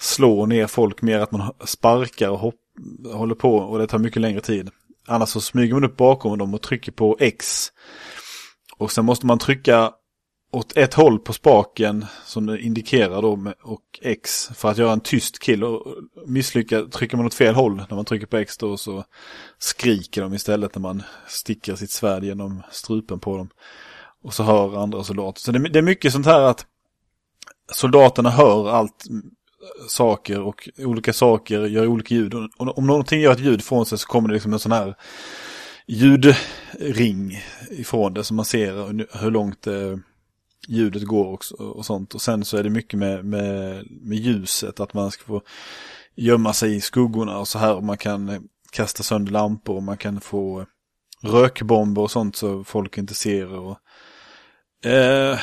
[0.00, 2.60] slå ner folk mer att man sparkar och hopp,
[3.12, 4.70] håller på och det tar mycket längre tid.
[5.06, 7.68] Annars så smyger man upp bakom dem och trycker på X.
[8.76, 9.92] Och sen måste man trycka
[10.54, 14.92] åt ett håll på spaken som det indikerar då med, och X för att göra
[14.92, 15.94] en tyst kill och
[16.26, 19.04] misslyckas, trycker man åt fel håll när man trycker på X då så
[19.58, 23.48] skriker de istället när man sticker sitt svärd genom strupen på dem.
[24.22, 25.40] Och så hör andra soldater.
[25.40, 26.66] Så det, det är mycket sånt här att
[27.72, 29.22] soldaterna hör allt mm,
[29.88, 32.34] saker och olika saker gör olika ljud.
[32.34, 34.94] Och om någonting gör ett ljud från sig så kommer det liksom en sån här
[35.86, 37.38] ljudring
[37.70, 40.00] ifrån det så man ser hur långt det
[40.68, 42.14] ljudet går och, och sånt.
[42.14, 45.42] Och sen så är det mycket med, med, med ljuset, att man ska få
[46.14, 47.74] gömma sig i skuggorna och så här.
[47.74, 48.40] Och man kan eh,
[48.72, 50.66] kasta sönder lampor och man kan få eh,
[51.20, 53.52] rökbomber och sånt så folk inte ser.
[53.52, 53.78] Och,
[54.84, 55.38] eh,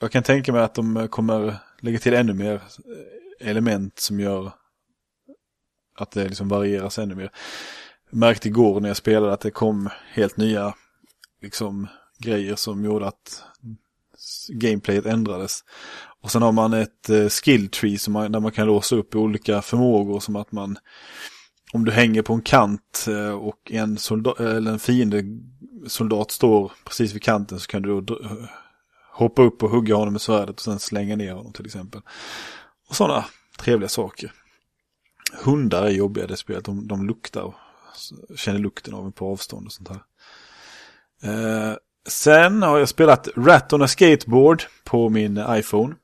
[0.00, 4.52] jag kan tänka mig att de kommer lägga till ännu mer eh, element som gör
[5.96, 7.30] att det liksom varieras ännu mer.
[8.10, 10.74] Jag märkte igår när jag spelade att det kom helt nya
[11.42, 11.88] liksom,
[12.18, 13.44] grejer som gjorde att
[14.48, 15.60] gameplayet ändrades.
[16.22, 19.14] Och sen har man ett eh, skill tree som man, där man kan låsa upp
[19.14, 20.78] olika förmågor som att man
[21.72, 25.24] om du hänger på en kant eh, och en, soldat, eller en fiende
[25.86, 28.20] soldat står precis vid kanten så kan du då
[29.12, 32.00] hoppa upp och hugga honom med svärdet och sen slänga ner honom till exempel.
[32.88, 33.24] Och sådana
[33.58, 34.32] trevliga saker.
[35.44, 37.54] Hundar är jobbiga i det spelet, de, de luktar och
[38.36, 40.00] känner lukten av en på avstånd och sånt här.
[41.22, 41.76] Eh,
[42.08, 45.94] Sen har jag spelat Rat on a Skateboard på min iPhone.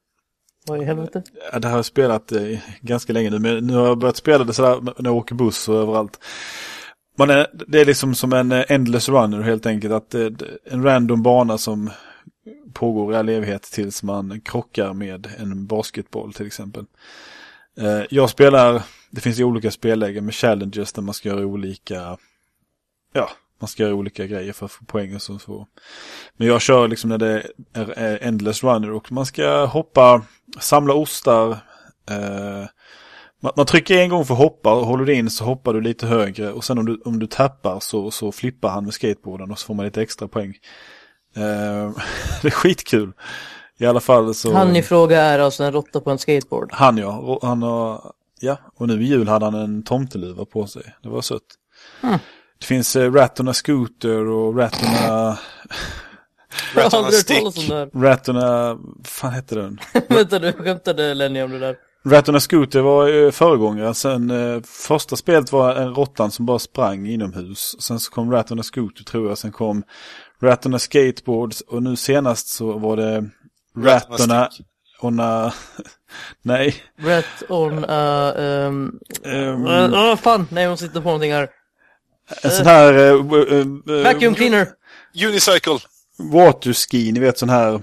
[0.66, 1.22] Vad i helvete?
[1.52, 4.44] Ja, det har jag spelat eh, ganska länge nu, men nu har jag börjat spela
[4.44, 6.18] det sådär när jag åker buss och överallt.
[7.16, 9.94] Man är, det är liksom som en eh, endless runner helt enkelt.
[9.94, 10.28] Att eh,
[10.64, 11.90] en random bana som
[12.72, 16.84] pågår i all evighet tills man krockar med en basketboll till exempel.
[17.78, 22.18] Eh, jag spelar, det finns ju olika spellägen med challenges där man ska göra olika,
[23.12, 23.30] ja,
[23.60, 25.66] man ska göra olika grejer för att få poäng och så.
[26.36, 30.22] Men jag kör liksom när det är endless runner och man ska hoppa,
[30.60, 31.50] samla ostar.
[32.10, 32.66] Eh,
[33.40, 35.80] man, man, trycker en gång för att hoppa och håller du in så hoppar du
[35.80, 39.50] lite högre och sen om du, om du tappar så, så flippar han med skateboarden
[39.50, 40.54] och så får man lite extra poäng.
[41.36, 41.42] Eh,
[42.42, 43.12] det är skitkul.
[43.78, 44.52] I alla fall så...
[44.52, 46.72] Han i fråga är alltså en råtta på en skateboard?
[46.72, 50.94] Han ja, han har, ja, och nu i jul hade han en tomteluva på sig.
[51.02, 51.42] Det var sött.
[52.02, 52.18] Mm.
[52.60, 55.38] Det finns eh, Rattorna Scooter och Rattorna...
[56.74, 57.70] Rattorna Stick.
[57.94, 58.78] Rattorna...
[59.04, 59.78] fan hette den?
[60.08, 61.76] Vänta du skämtade Lenny om det där.
[62.04, 63.94] Rattorna Scooter var ju föregångare.
[63.94, 67.76] Sen eh, första spelet var en råttan som bara sprang inomhus.
[67.78, 69.38] Sen så kom Rattorna Scooter tror jag.
[69.38, 69.82] Sen kom
[70.42, 73.30] Rattorna Skateboards och nu senast så var det
[73.76, 74.48] Rattorna...
[75.02, 75.52] Ona...
[76.42, 76.74] nej.
[76.98, 78.32] Rat on a...
[78.36, 81.48] Um, um, oh, fan, nej hon sitter på någonting här.
[82.42, 82.92] En sån här...
[82.92, 84.68] Uh, uh, Vacuum cleaner.
[85.26, 85.78] Unicycle.
[86.18, 87.80] Waterski, ni vet sån här.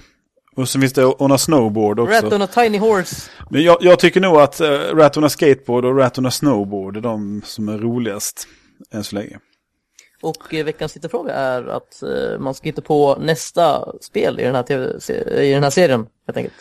[0.55, 2.25] Och så finns det On a Snowboard också.
[2.25, 3.15] Rat on a Tiny Horse.
[3.49, 6.31] Men jag, jag tycker nog att uh, Rat on a Skateboard och Rat on a
[6.31, 8.47] Snowboard är de som är roligast
[8.91, 9.39] än så länge.
[10.21, 14.55] Och eh, veckans tittarfråga är att eh, man ska hitta på nästa spel i den
[14.55, 16.55] här, TV, i den här serien, helt enkelt.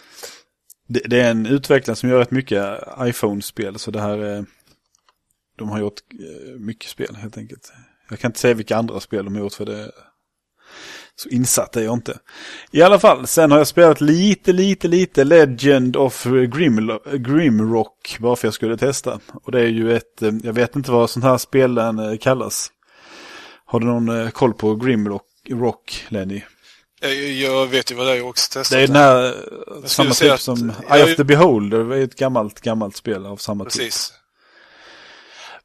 [0.88, 4.44] Det, det är en utvecklare som gör rätt mycket iPhone-spel, så det här är...
[5.56, 7.72] De har gjort eh, mycket spel helt enkelt.
[8.10, 9.92] Jag kan inte säga vilka andra spel de har gjort för det...
[11.18, 12.18] Så insatt är jag inte.
[12.70, 18.16] I alla fall, sen har jag spelat lite, lite, lite Legend of Grimlo- Grimrock.
[18.20, 19.20] Bara för jag skulle testa.
[19.42, 22.70] Och det är ju ett, eh, jag vet inte vad sånt här spelen eh, kallas.
[23.64, 26.42] Har du någon koll på Grimrock, Rock, Lenny?
[27.00, 28.78] Jag, jag vet ju vad det är jag också testat.
[28.78, 29.34] Det är den här,
[29.86, 31.84] samma typ att- som jag- Eye of the Beholder.
[31.84, 33.72] Det är ett gammalt, gammalt spel av samma typ.
[33.72, 34.12] Precis.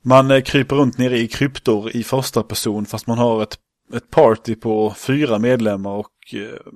[0.01, 3.57] Man eh, kryper runt nere i kryptor i första person fast man har ett,
[3.93, 6.73] ett party på fyra medlemmar och eh,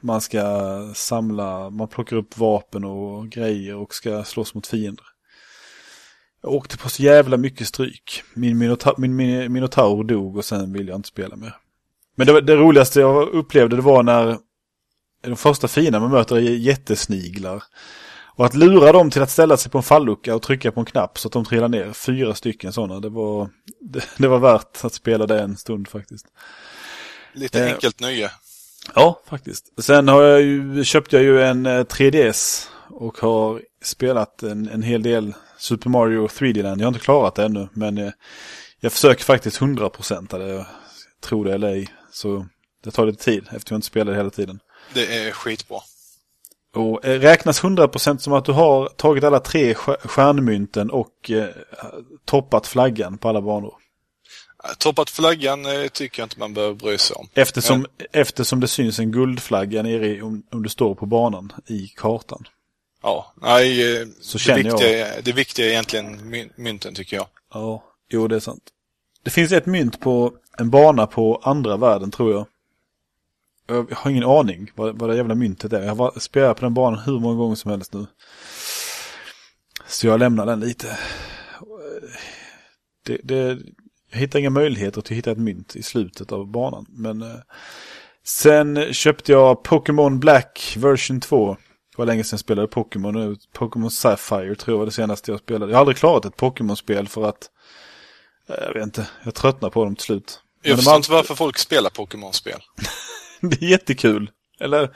[0.00, 0.42] man ska
[0.94, 5.04] samla, man plockar upp vapen och grejer och ska slåss mot fiender.
[6.42, 8.22] Jag åkte på så jävla mycket stryk.
[8.34, 11.56] Min, minota, min, min minotaur dog och sen ville jag inte spela mer.
[12.16, 14.38] Men det, det roligaste jag upplevde det var när
[15.22, 17.62] de första fienderna man möter är jättesniglar.
[18.38, 20.86] Och att lura dem till att ställa sig på en fallucka och trycka på en
[20.86, 24.84] knapp så att de trillar ner, fyra stycken sådana, det var, det, det var värt
[24.84, 26.26] att spela det en stund faktiskt.
[27.32, 28.30] Lite Eh, enkelt nöje.
[28.94, 29.64] Ja, faktiskt.
[29.78, 34.82] Sen har jag ju, köpte jag ju en eh, 3DS och har spelat en, en
[34.82, 36.80] hel del Super Mario 3D Land.
[36.80, 38.12] Jag har inte klarat det ännu, men eh,
[38.80, 40.48] jag försöker faktiskt 100% det.
[40.48, 40.66] Jag
[41.20, 41.88] tror det eller ej.
[42.12, 42.46] Så
[42.84, 44.60] det tar lite tid eftersom jag inte spelar hela tiden.
[44.94, 45.78] Det är skitbra.
[46.76, 51.44] Och eh, räknas 100% som att du har tagit alla tre stjär- stjärnmynten och eh,
[52.24, 53.74] toppat flaggan på alla banor.
[54.78, 57.28] Toppat flaggan eh, tycker jag inte man behöver bry sig om.
[57.34, 61.88] Eftersom, eftersom det syns en guldflagga nere i, om, om du står på banan i
[61.96, 62.48] kartan.
[63.02, 64.56] Ja, nej, eh, Så det, jag.
[64.64, 67.26] viktiga, är- det viktiga är egentligen my- mynten tycker jag.
[67.54, 68.62] Ja, jo det är sant.
[69.22, 72.46] Det finns ett mynt på en bana på andra världen tror jag.
[73.68, 75.82] Jag har ingen aning vad, vad det jävla myntet är.
[75.82, 78.06] Jag har spelat på den banan hur många gånger som helst nu.
[79.86, 80.98] Så jag lämnar den lite.
[83.06, 83.58] Det, det,
[84.10, 86.86] jag hittar inga möjligheter till att hitta ett mynt i slutet av banan.
[86.88, 87.38] Men eh,
[88.24, 91.56] sen köpte jag Pokémon Black version 2.
[91.90, 93.36] Det var länge sedan jag spelade Pokémon nu.
[93.52, 95.72] Pokémon Sapphire tror jag var det senaste jag spelade.
[95.72, 97.50] Jag har aldrig klarat ett Pokémon-spel för att
[98.48, 100.40] eh, jag vet inte, jag tröttnar på dem till slut.
[100.62, 102.60] Jag förstår inte varför folk spelar Pokémon-spel.
[103.50, 104.30] Det är jättekul.
[104.60, 104.90] Eller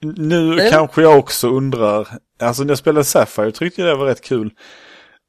[0.00, 0.70] nu Eller?
[0.70, 2.08] kanske jag också undrar.
[2.40, 4.50] Alltså när jag spelade Sapphire tyckte jag det var rätt kul.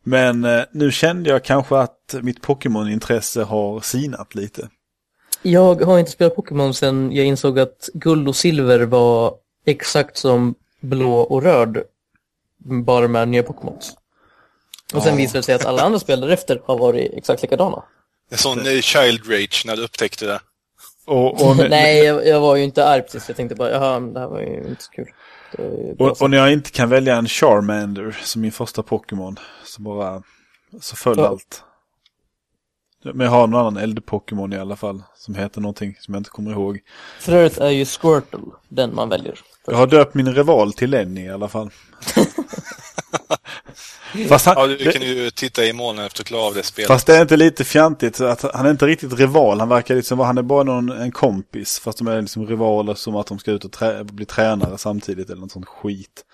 [0.04, 4.70] Men eh, nu kände jag kanske att mitt Pokémon-intresse har sinat lite.
[5.42, 9.34] Jag har inte spelat Pokémon sedan jag insåg att guld och silver var
[9.66, 11.84] exakt som blå och röd.
[12.86, 13.94] Bara med nya Pokémons.
[14.94, 15.18] Och sen Ja.
[15.18, 17.84] visade det sig att alla andra spel därefter har varit exakt likadana.
[18.32, 20.40] En sån eh, child rage när du upptäckte det.
[21.10, 23.28] Och, och, Nej, jag, jag var ju inte arg precis.
[23.28, 25.08] Jag tänkte bara, jaha, det här var ju inte så kul.
[26.00, 30.24] Och, och när jag inte kan välja en Charmander som min första Pokémon så bara
[30.82, 31.28] så föll Ja.
[31.28, 31.64] allt.
[33.04, 36.30] Men jag har någon annan eld-Pokémon i alla fall som heter någonting som jag inte
[36.30, 36.80] kommer ihåg.
[37.20, 39.40] För övrigt är ju Squirtle den man väljer.
[39.68, 41.70] Jag har döpt min rival till Lenny i alla fall.
[44.30, 46.88] Fast han, Ja, du kan ju titta i molnen efter att klara av det spelet.
[46.88, 49.60] fast det är inte lite fjantigt att han är inte riktigt rival.
[49.60, 51.80] Han verkar liksom vara, han är bara någon, en kompis.
[51.80, 55.30] Fast de är liksom rivaler som att de ska ut och trä, bli tränare samtidigt
[55.30, 56.26] eller något sånt skit.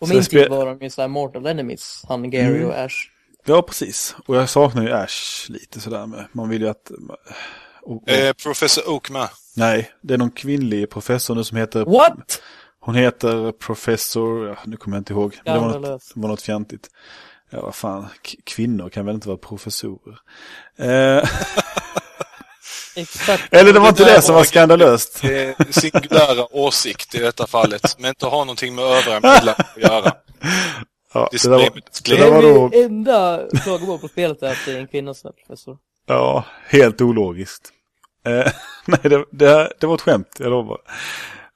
[0.00, 2.68] På Så min det spe- tid var de ju såhär Mortal Enemies, han Gary Mm.
[2.68, 3.10] och Ash.
[3.44, 4.16] Ja, precis.
[4.26, 6.24] Och jag saknar ju Ash lite sådär med.
[6.32, 6.90] Man vill ju att...
[7.82, 9.28] Och, och, Eh, Professor Oak med.
[9.56, 11.84] Nej, det är någon kvinnlig professor nu som heter...
[11.84, 12.42] What?
[12.88, 14.48] Hon heter professor...
[14.48, 15.38] Ja, nu kommer jag inte ihåg.
[15.44, 16.88] Men det, var något, det var något fjantigt.
[17.50, 18.02] Ja, vad fan.
[18.02, 20.18] K- kvinnor kan väl inte vara professorer?
[20.78, 21.24] Eh,
[22.96, 23.54] Exakt.
[23.54, 25.22] eller det var inte där det som var skandalöst.
[25.70, 30.12] Singulära åsikt i detta fallet, men inte har någonting med övriga medlemmar att göra.
[31.14, 31.70] Ja, det, där var,
[32.04, 32.68] det där var då...
[32.68, 35.78] Det enda klagomål på spelet är att det är en kvinna som är professor.
[36.06, 37.68] Ja, helt ologiskt.
[38.26, 38.52] Eh,
[38.86, 40.78] nej, det, det, det var ett skämt, jag lovar.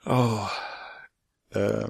[0.07, 0.51] Åh.
[1.55, 1.89] Eh,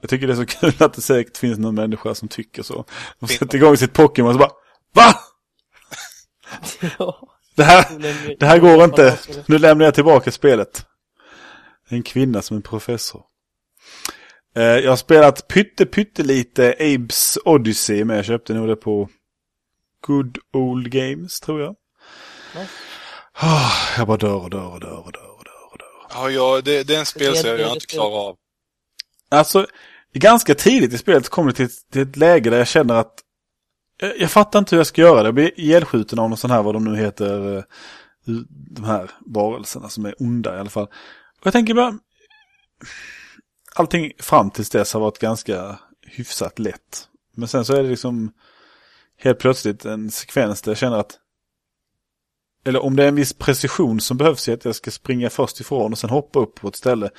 [0.00, 2.84] jag tycker det är så kul att det säkert finns någon människa som tycker så.
[3.20, 4.52] De sätter igång sitt Pokémon och så bara
[4.94, 5.14] VA?
[6.98, 7.28] ja.
[7.54, 7.84] Det här,
[8.38, 9.18] det här går inte.
[9.46, 10.86] Nu lämnar jag tillbaka spelet.
[11.88, 13.22] En kvinna som en professor.
[14.56, 19.08] Eh, jag har spelat pytte pyttelite Abes Odyssey men jag köpte nog det på
[20.06, 21.76] Good Old Games tror jag.
[22.54, 22.72] Nice.
[23.32, 26.06] Ah, jag bara dör och dör och dör och dör och dör och dör.
[26.14, 28.36] Ja, ja det, det är en spelserie jag inte klarar av.
[29.32, 29.66] Alltså,
[30.14, 33.14] ganska tidigt i spelet kommer det till, till ett läge där jag känner att
[33.98, 35.26] jag, jag fattar inte hur jag ska göra det.
[35.26, 37.62] Jag blir ihjälskjuten av någon sån här, vad de nu heter, eh,
[38.48, 40.86] de här varelserna som är onda i alla fall.
[41.40, 41.98] Och jag tänker bara,
[43.74, 47.08] allting fram tills dess har varit ganska hyfsat lätt.
[47.36, 48.32] Men sen så är det liksom
[49.18, 51.18] helt plötsligt en sekvens där jag känner att
[52.64, 55.60] eller om det är en viss precision som behövs i att jag ska springa först
[55.60, 57.10] ifrån och sen hoppa upp på ett ställe.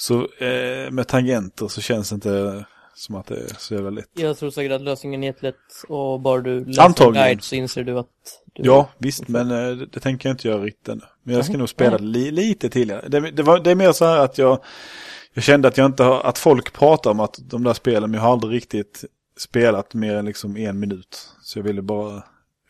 [0.00, 4.08] Så eh, med tangenter så känns det inte som att det är så jävla lätt.
[4.12, 5.56] Jag tror säkert att lösningen är jättelätt
[5.88, 7.22] och bara du läser Antagligen.
[7.22, 8.08] en guide så inser du att
[8.52, 8.62] du...
[8.62, 11.02] Ja, visst, men eh, det, det tänker jag inte göra riktigt ännu.
[11.22, 12.88] Men jag ska nog spela li, lite till.
[12.88, 14.64] Det, det, var, det är mer så här att jag,
[15.34, 18.18] jag kände att jag inte har, att folk pratar om att de där spelen, men
[18.18, 19.04] jag har aldrig riktigt
[19.38, 21.28] spelat mer än liksom en minut.
[21.42, 22.22] Så jag ville bara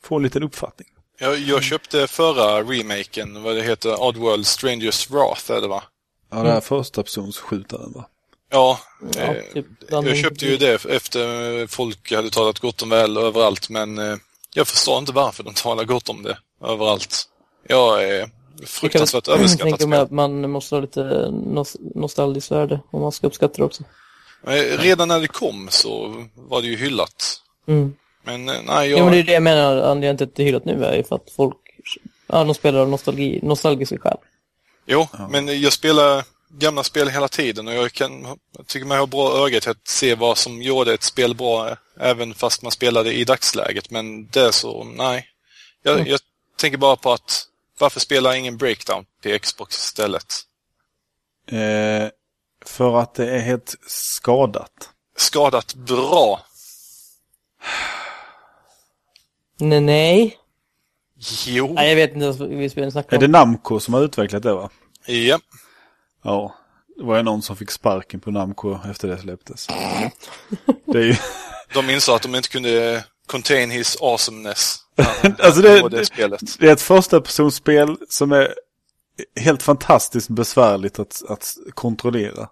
[0.03, 0.89] få en liten uppfattning.
[1.18, 5.83] Jag, jag köpte förra remaken, vad det heter, Oddworld Strangers Wrath är det va?
[6.31, 8.09] Ja, det här första persons skjutaren va?
[8.51, 8.81] Ja,
[9.16, 13.68] Ja, eh, typ jag köpte ju det efter folk hade talat gott om väl överallt
[13.68, 14.16] men eh,
[14.55, 17.28] jag förstår inte varför de talar gott om det överallt.
[17.68, 18.31] Jag är
[18.66, 20.05] fruktansvärt jag överskattat tänker mig spel.
[20.05, 23.83] att man måste ha lite nos nostalgiskt värde om man ska uppskatta det också.
[24.47, 27.41] Eh, Redan när det kom så var det ju hyllat.
[27.66, 27.95] Mm.
[28.22, 28.99] Men eh, nej, jag...
[28.99, 30.97] Ja, men det är det jag menar, anledningen till att det är hyllat nu är
[30.97, 31.57] ju för att folk,
[32.26, 34.16] ja, de spelar av nostalgi, nostalgiska skäl.
[34.93, 39.07] Jo, men jag spelar gamla spel hela tiden och jag kan, jag tycker man har
[39.07, 43.12] bra öga till att se vad som gjorde ett spel bra även fast man spelade
[43.12, 43.91] i dagsläget.
[43.91, 45.26] Men det är så, nej.
[45.82, 46.07] Jag, Mm.
[46.11, 46.20] jag
[46.57, 47.47] tänker bara på att
[47.78, 50.34] varför spelar ingen breakdown till Xbox istället?
[51.47, 52.09] Eh,
[52.64, 54.91] för att det är helt skadat.
[55.16, 56.41] Skadat bra.
[59.57, 60.38] Nej, nej.
[61.47, 61.73] Jo.
[61.75, 63.21] Nej, jag vet inte vad vi spelar snackar Är om.
[63.21, 64.71] det Namco som har utvecklat det va?
[65.07, 65.39] Ja.
[66.25, 66.55] Ja.
[66.97, 69.66] Det var ju någon som fick sparken på Namco efter det släpptes.
[70.85, 71.14] Det är ju...
[71.75, 74.77] De insåg att de inte kunde contain his awesomeness.
[75.39, 76.41] Alltså det- det spelet.
[76.59, 78.55] Det är ett första personspel som är
[79.41, 82.49] helt fantastiskt besvärligt att, att kontrollera.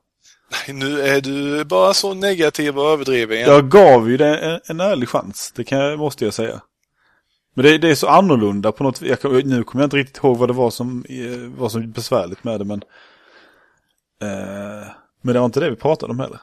[0.68, 3.40] Nu är du bara så negativ och överdriven.
[3.40, 6.60] Jag gav ju det en, en ärlig chans, det kan, måste jag säga.
[7.58, 10.38] Men det, det är så annorlunda på något jag, Nu kommer jag inte riktigt ihåg
[10.38, 12.82] vad det var som eh, var så besvärligt med det, men...
[14.22, 14.86] Eh,
[15.22, 16.40] men det var inte det vi pratade om heller.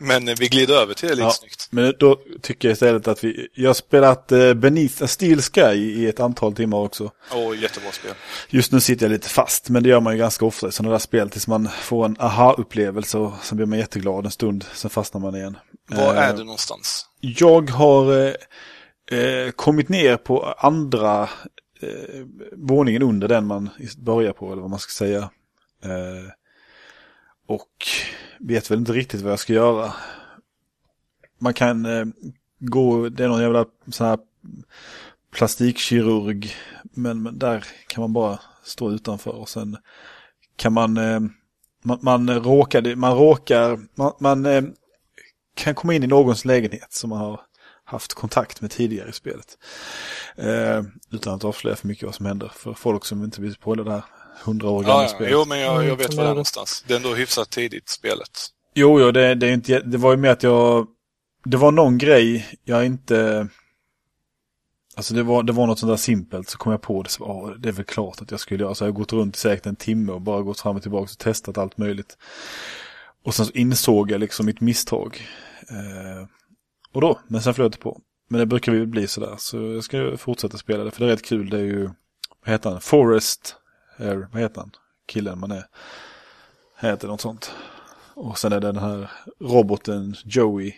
[0.00, 1.30] Men vi glider över till det lite Ja.
[1.30, 1.68] snyggt.
[1.70, 3.48] Men då tycker jag istället att vi...
[3.54, 7.10] Jag har spelat eh, Beneath a Steel Sky i ett antal timmar också.
[7.32, 8.14] Åh, jättebra spel.
[8.48, 10.92] Just nu sitter jag lite fast, men det gör man ju ganska ofta i sådana
[10.92, 14.90] där spel tills man får en aha-upplevelse och sen blir man jätteglad en stund, sen
[14.90, 15.56] fastnar man igen.
[15.90, 17.06] Var Eh, är du någonstans?
[17.20, 18.32] Jag har eh,
[19.10, 21.22] eh, kommit ner på andra
[21.80, 25.30] eh, våningen under den man börjar på, eller vad man ska säga.
[25.84, 26.32] Eh,
[27.46, 27.86] och
[28.38, 29.92] vet väl inte riktigt vad jag ska göra.
[31.38, 32.06] Man kan eh,
[32.58, 34.18] gå, det är någon jävla sån här
[35.30, 36.52] plastikkirurg,
[36.82, 39.76] men, men där kan man bara stå utanför och sen
[40.56, 41.20] kan man, eh,
[41.82, 44.62] man, man råkar, man råkar, man, man eh,
[45.54, 47.40] kan komma in i någons lägenhet som man har
[47.88, 49.58] haft kontakt med tidigare i spelet.
[50.36, 50.82] Eh,
[51.12, 53.84] utan att avslöja för mycket vad som händer för folk som inte vill på det
[53.84, 54.02] där
[54.44, 55.08] hundra år gamla Ja, ja.
[55.08, 55.32] spelet.
[55.32, 56.84] Jo, men jag, jag Mm, vet som var det är någonstans.
[56.86, 58.30] Det är ändå hyfsat tidigt spelet.
[58.74, 60.86] Jo, jo, det, det, är inte, det var ju med att jag...
[61.44, 63.48] Det var någon grej jag inte...
[64.96, 67.24] Alltså det var, det var något sånt där simpelt, så kom jag på det, så
[67.24, 68.74] åh, det är väl klart att jag skulle göra.
[68.74, 71.02] Så jag har gått runt i säkert en timme och bara gått fram och tillbaka
[71.02, 72.18] och testat allt möjligt.
[73.24, 75.26] Och sen så insåg jag liksom mitt misstag.
[75.70, 76.28] Eh,
[76.98, 78.00] och då, men sen flöt det på.
[78.28, 81.10] Men det brukar ju bli sådär, så jag ska fortsätta spela det, för det är
[81.10, 81.50] rätt kul.
[81.50, 81.90] Det är ju,
[82.44, 82.80] vad heter han?
[82.80, 83.56] Forrest,
[83.98, 84.70] Air, vad heter han?
[85.06, 85.64] Killen man är.
[86.76, 87.52] Heter något sånt.
[88.14, 90.72] Och sen är det den här roboten Joey.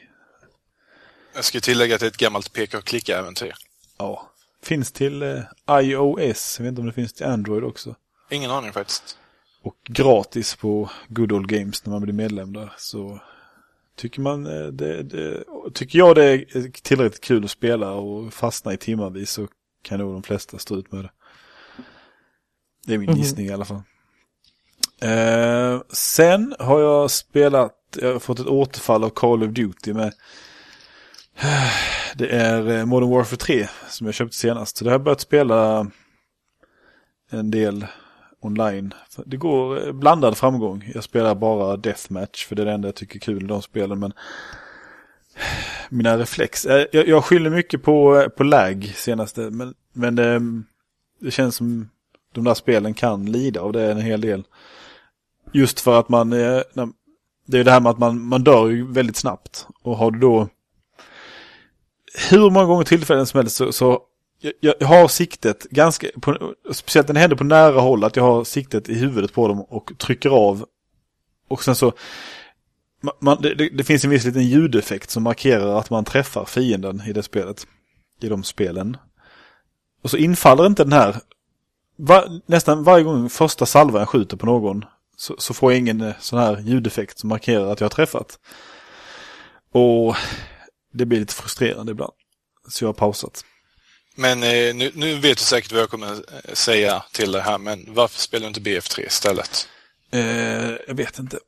[1.35, 3.55] Jag ska tillägga att det är ett gammalt peka och klicka-äventyr.
[3.99, 4.31] Ja.
[4.63, 6.57] Finns till eh, iOS.
[6.59, 7.95] Jag vet inte om det finns till Android också.
[8.31, 9.19] Ingen aning faktiskt.
[9.63, 12.73] Och gratis på Good Old Games när man blir medlem där.
[12.77, 13.21] Så
[14.01, 15.45] tycker man eh, det, det,
[15.75, 19.49] tycker jag det är tillräckligt kul att spela och fastna i timmarvis så
[19.83, 21.11] kan nog de flesta stå ut med det.
[22.87, 23.19] Det är min Mhm.
[23.19, 23.83] gissning i alla fall.
[25.03, 30.13] Eh, sen har jag spelat, jag har fått ett återfall av Call of Duty med
[32.15, 34.77] Det är eh, Modern Warfare 3 som jag köpte senast.
[34.77, 35.91] Så det har jag börjat spela
[37.31, 37.87] en del
[38.41, 38.95] online.
[39.27, 40.91] Det går eh, blandad framgång.
[40.95, 43.63] Jag spelar bara Deathmatch för det är det enda jag tycker är kul i de
[43.63, 43.99] spelen.
[43.99, 44.13] Men
[45.89, 49.41] mina reflex, eh, jag, jag skyller mycket på, eh, på lag senaste.
[49.41, 50.41] Men, men det,
[51.21, 51.89] det känns som
[52.35, 54.45] de där spelen kan lida av det en hel del.
[55.53, 59.17] Just för att man, det är det här med att man, man dör ju väldigt
[59.17, 59.67] snabbt.
[59.83, 60.49] Och har du då
[62.31, 64.03] hur många gånger tillfällen som helst så, så
[64.41, 68.23] jag, jag har siktet ganska, på, speciellt när det händer på nära håll, att jag
[68.23, 70.67] har siktet i huvudet på dem och trycker av.
[71.49, 71.93] Och sen så,
[73.21, 77.13] man, det, det, finns en viss liten ljudeffekt som markerar att man träffar fienden i
[77.13, 77.67] det spelet.
[78.21, 78.97] I de spelen.
[80.03, 81.17] Och så infaller inte den här,
[81.97, 84.85] var, nästan varje gång första salvan skjuter på någon
[85.17, 88.39] så, så, får jag ingen eh, sån här ljudeffekt som markerar att jag har träffat.
[89.73, 90.17] Och
[90.93, 92.13] det blir lite frustrerande ibland.
[92.69, 93.45] Så jag har pausat.
[94.21, 97.59] Men eh, nu, nu, vet du säkert vad jag kommer eh, säga till det här,
[97.59, 99.69] men varför spelar du inte BF3 istället?
[100.11, 101.39] Eh, jag vet inte.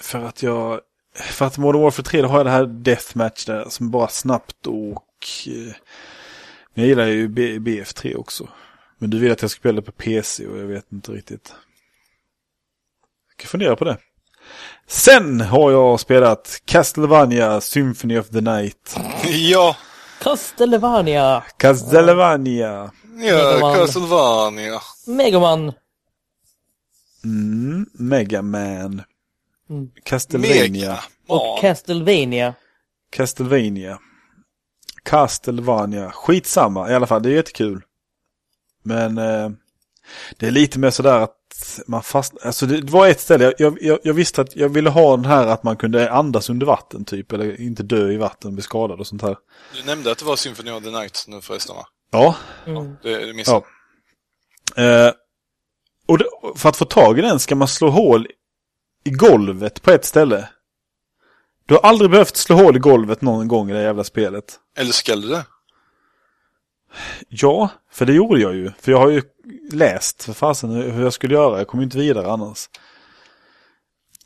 [0.00, 0.80] För att jag...
[1.14, 4.66] För att Modern Warfare 3 då har jag det här Deathmatch där som bara snabbt
[4.66, 5.26] och...
[5.46, 5.74] Eh,
[6.74, 8.48] men jag gillar ju B, BF3 också.
[8.98, 11.54] Men du vill att jag ska spela på PC och jag vet inte riktigt.
[13.28, 13.96] Jag kan fundera på det.
[14.86, 18.96] Sen har jag spelat Castlevania Symphony of the Night.
[19.24, 19.76] ja.
[20.22, 21.44] Castlevania.
[21.56, 22.90] Castlevania.
[23.18, 24.80] Ja, Castlevania.
[25.06, 25.72] Megaman.
[27.24, 29.02] Mm, Megaman.
[29.70, 29.90] Mm.
[30.04, 30.98] Castlevania.
[31.26, 32.54] Och Castlevania.
[33.10, 33.98] Castlevania.
[35.02, 36.10] Castlevania.
[36.10, 37.82] Skitsamma i alla fall, det är jättekul.
[38.82, 39.50] Men eh,
[40.36, 43.98] det är lite mer sådär att man fast, alltså det var ett ställe, jag, jag,
[44.02, 47.32] jag, visste att jag ville ha den här att man kunde andas under vatten typ,
[47.32, 49.36] eller inte dö i vatten, bli skadad och sånt här.
[49.74, 51.86] Du nämnde att det var Symphony of the Night nu förresten va?
[52.10, 52.36] Ja.
[52.66, 52.96] Mm.
[53.02, 53.62] det, det missade.
[54.76, 54.82] Ja.
[54.82, 55.12] Eh,
[56.06, 56.24] och det,
[56.56, 58.26] för att få tag i den ska man slå hål
[59.04, 60.48] i golvet på ett ställe.
[61.66, 64.60] Du har aldrig behövt slå hål i golvet någon gång i det jävla spelet.
[64.76, 65.44] Eller ska du det?
[67.28, 68.72] Ja, för det gjorde jag ju.
[68.80, 69.22] För jag har ju
[69.72, 71.58] läst för fasen hur jag skulle göra.
[71.58, 72.68] Jag kom inte vidare annars.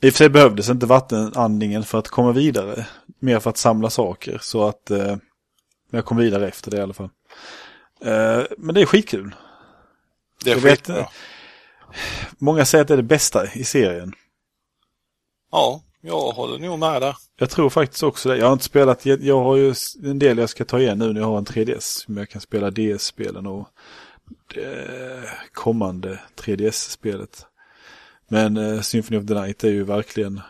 [0.01, 2.87] I och för sig behövdes inte vattenandningen för att komma vidare.
[3.19, 4.39] Mer för att samla saker.
[4.43, 5.17] Så att eh,
[5.91, 7.11] jag kom vidare efter det i alla fall.
[8.01, 9.35] Eh, men det är skitkul.
[10.45, 10.95] Det är skitbra.
[10.97, 11.07] Vet,
[12.39, 14.13] många säger att det är det bästa i serien.
[15.53, 17.17] Ja, jag håller nog med där.
[17.37, 18.37] Jag tror faktiskt också det.
[18.37, 19.75] Jag har inte spelat, jag, jag har ju
[20.05, 22.05] en del jag ska ta igen nu när jag har en 3DS.
[22.07, 23.69] Men jag kan spela DS-spelen och
[24.55, 27.47] det kommande 3DS-spelet.
[28.29, 30.41] Men eh, Symphony of the Night är ju verkligen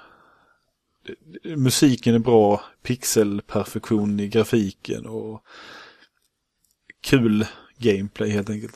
[1.57, 5.43] musiken är bra, pixelperfektion i grafiken och
[7.01, 7.47] kul
[7.79, 8.75] gameplay helt enkelt.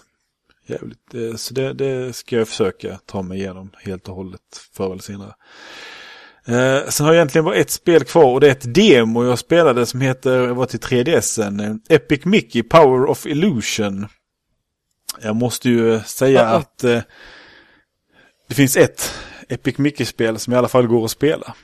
[0.66, 1.14] Jävligt.
[1.14, 5.03] Eh, så det, det ska jag försöka ta mig igenom helt och hållet förr eller
[5.03, 5.35] senare.
[6.47, 9.39] Eh, sen har jag egentligen bara ett spel kvar och det är ett demo jag
[9.39, 14.07] spelade som heter, var till 3DSen, Epic Mickey Power of Illusion.
[15.23, 16.57] Jag måste ju säga uh -oh.
[16.57, 17.01] att eh,
[18.49, 19.15] det finns ett
[19.49, 21.55] Epic Mickey-spel som i alla fall går att spela.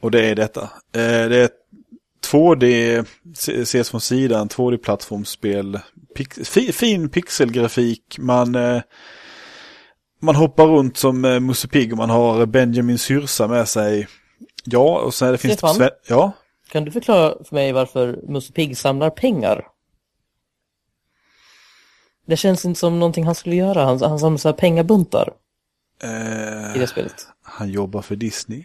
[0.00, 0.62] Och det är detta.
[0.92, 1.50] Eh, det är
[2.26, 3.04] 2D,
[3.62, 5.80] ses från sidan, 2D-plattformsspel.
[6.14, 8.82] Pix, fi, fin pixelgrafik, man eh,
[10.18, 14.08] man hoppar runt som eh, Musse Pigg och man har Benjamin Syrsa med sig.
[14.64, 15.90] Ja, och sen det finns Stefan, det...
[16.06, 16.32] Ja?
[16.68, 19.66] Kan du förklara för mig varför Musse Pigg samlar pengar?
[22.26, 23.84] Det känns inte som någonting han skulle göra.
[23.84, 25.32] Han, han samlar så här pengabuntar.
[26.02, 27.26] Eh, I det spelet.
[27.42, 28.64] Han jobbar för Disney.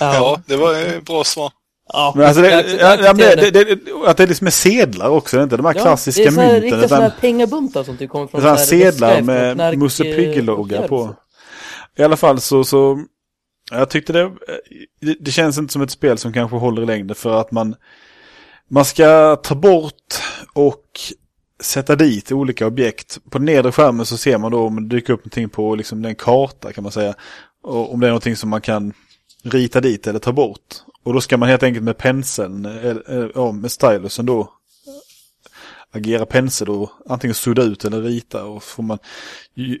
[0.00, 1.52] Ja, ja det var ett bra svar.
[1.92, 5.42] Ja, men alltså det, jag, jag, det, det, att det är liksom med sedlar också,
[5.42, 6.36] inte de här ja, klassiska mynten.
[6.36, 9.78] Det är riktiga utan, sådana här pengabuntar som typ kommer från så här sedlar med
[9.78, 11.14] Musse Pigge-logga på.
[11.96, 13.04] I alla fall så, så
[13.70, 14.30] jag tyckte det,
[15.20, 17.74] det känns inte som ett spel som kanske håller i längden för att man,
[18.70, 20.14] man ska ta bort
[20.52, 20.84] och
[21.60, 23.18] sätta dit olika objekt.
[23.30, 26.14] På nedre skärmen så ser man då om det dyker upp någonting på liksom den
[26.14, 27.14] karta kan man säga.
[27.62, 28.92] Och om det är någonting som man kan
[29.42, 30.74] rita dit eller ta bort.
[31.04, 32.68] Och då ska man helt enkelt med penseln,
[33.34, 34.52] ja, med stylusen då
[35.94, 38.98] agera pensel och antingen sudda ut eller rita och får man,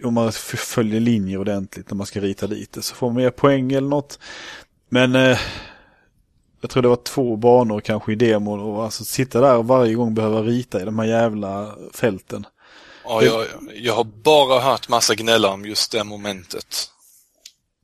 [0.04, 3.30] om man följer linjer ordentligt när man ska rita dit det så får man mer
[3.30, 4.18] poäng eller något.
[4.88, 5.38] Men eh,
[6.60, 9.94] jag tror det var två banor kanske i demon och alltså sitta där och varje
[9.94, 12.46] gång behöva rita i de här jävla fälten.
[13.04, 16.90] Ja, jag, jag har bara hört massa gnälla om just det momentet.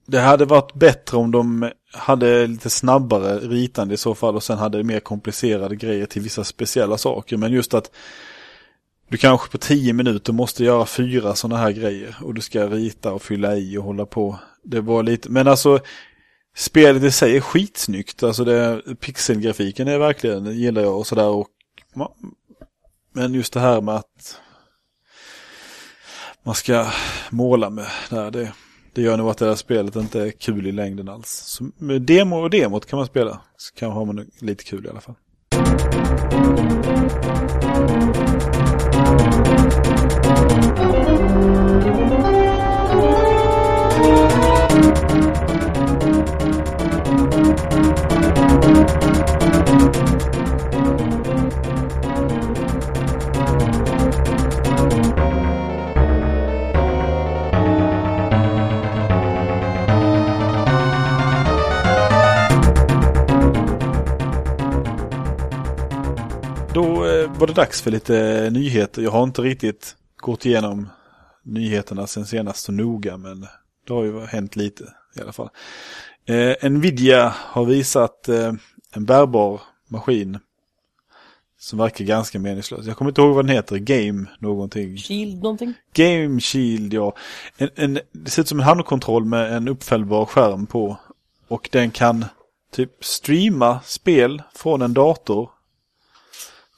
[0.07, 4.59] Det hade varit bättre om de hade lite snabbare ritande i så fall och sen
[4.59, 7.36] hade mer komplicerade grejer till vissa speciella saker.
[7.36, 7.91] Men just att
[9.09, 13.12] du kanske på tio minuter måste göra fyra sådana här grejer och du ska rita
[13.12, 14.38] och fylla i och hålla på.
[14.62, 15.78] Det var lite, men alltså
[16.57, 18.22] spelet i sig är skitsnyggt.
[18.22, 21.28] Alltså det, pixelgrafiken är verkligen, gillar jag och sådär.
[21.28, 21.49] Och,
[23.12, 24.41] men just det här med att
[26.43, 26.86] man ska
[27.30, 28.53] måla med det här, det
[28.93, 31.28] det gör nog att det där spelet inte är kul i längden alls.
[31.28, 33.41] Så med demo och demot kan man spela.
[33.57, 35.14] Så kan man man lite kul i alla fall.
[67.41, 69.03] Var det dags för lite nyheter.
[69.03, 70.88] Jag har inte riktigt gått igenom
[71.43, 73.47] nyheterna sen senast så noga, men
[73.86, 74.84] det har ju hänt lite
[75.16, 75.49] i alla fall.
[76.26, 78.53] Eh, Nvidia har visat eh,
[78.93, 80.38] en bärbar maskin
[81.59, 82.86] som verkar ganska meningslös.
[82.86, 84.97] Jag kommer inte ihåg vad den heter, Game någonting.
[84.97, 85.74] Shield någonting?
[85.93, 87.14] Game Shield, ja.
[87.57, 90.97] En, en, det ser ut som en handkontroll med en uppfällbar skärm på.
[91.49, 92.24] Och den kan
[92.72, 95.51] typ streama spel från en dator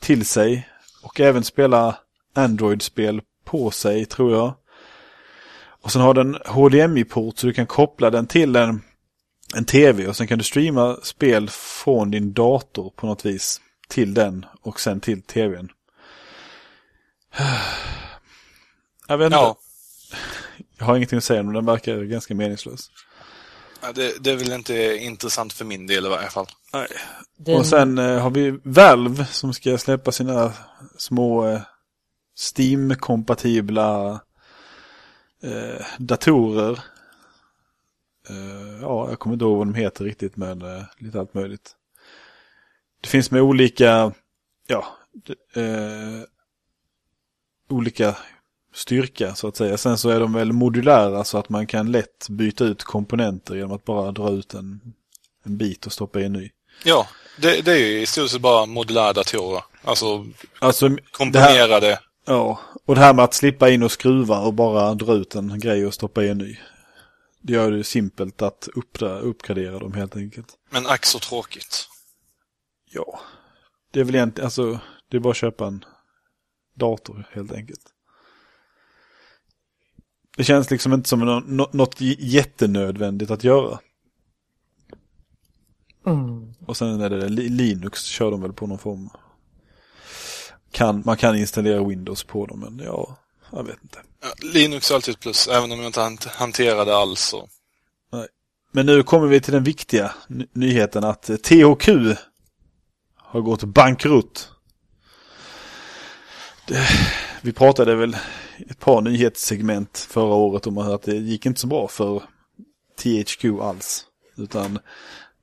[0.03, 0.69] till sig.
[1.03, 1.99] Och även spela
[2.35, 4.55] Android-spel på sig, tror jag.
[5.83, 8.83] Och sen har den HDMI-port så du kan koppla den till en,
[9.55, 14.15] en tv och sen kan du streama spel från din dator på något vis till
[14.15, 15.69] den och sen till tvn.
[19.09, 19.37] Jag vet inte.
[19.37, 19.57] Ja,
[20.79, 22.91] Jag har ingenting att säga om den verkar ganska meningslös.
[23.95, 26.47] Det, det är väl inte intressant för min del i varje fall.
[26.73, 26.89] Nej.
[27.37, 30.53] Den, Och sen eh, har vi Valve som ska släppa sina
[30.97, 31.61] små eh,
[32.35, 34.21] Steam-kompatibla
[35.43, 36.81] eh, datorer.
[38.29, 41.77] Eh, ja, jag kommer inte ihåg vad de heter riktigt men eh, lite allt möjligt.
[43.01, 44.13] Det finns med olika,
[44.67, 44.87] ja,
[45.55, 46.23] eh,
[47.69, 48.17] olika
[48.75, 49.77] styrka så att säga.
[49.77, 53.73] Sen så är de väl modulära så att man kan lätt byta ut komponenter genom
[53.73, 54.95] att bara dra ut en,
[55.43, 56.51] en bit och stoppa i en ny.
[56.85, 59.63] Ja, det, det är ju i stort sett bara modulära datorer.
[59.85, 60.27] Alltså
[60.59, 62.01] Alltså, här, komponerade.
[62.27, 65.61] ja, och det här med att slippa in och skruva och bara dra ut en
[65.61, 66.59] grej och stoppa i en ny.
[67.41, 70.47] Det gör det simpelt att uppdra, uppgradera dem helt enkelt.
[70.71, 71.89] Men ack så tråkigt.
[72.91, 73.21] Ja,
[73.91, 75.85] det är väl egentligen, alltså, det är bara att köpa en
[76.77, 77.81] dator helt enkelt.
[80.37, 83.79] Det känns liksom inte som nå- nå- något jättenödvändigt att göra.
[86.07, 89.11] Mm, Och sen är det Li- Linux kör de väl på någon form.
[90.73, 93.17] Kan, man kan installera Windows på dem, men ja,
[93.53, 93.99] jag vet inte.
[94.23, 97.21] Ja, Linux är alltid ett plus, även om jag inte hant- hanterar det alls.
[97.21, 97.49] Så.
[98.75, 101.89] Men nu kommer vi till den viktiga ny- nyheten att THQ
[103.17, 104.49] har gått bankrutt.
[106.67, 106.89] Det,
[107.43, 108.17] vi pratade väl
[108.59, 112.23] i ett par nyhetssegment förra året om att det gick inte så bra för
[113.03, 114.05] THQ alls.
[114.37, 114.79] Utan,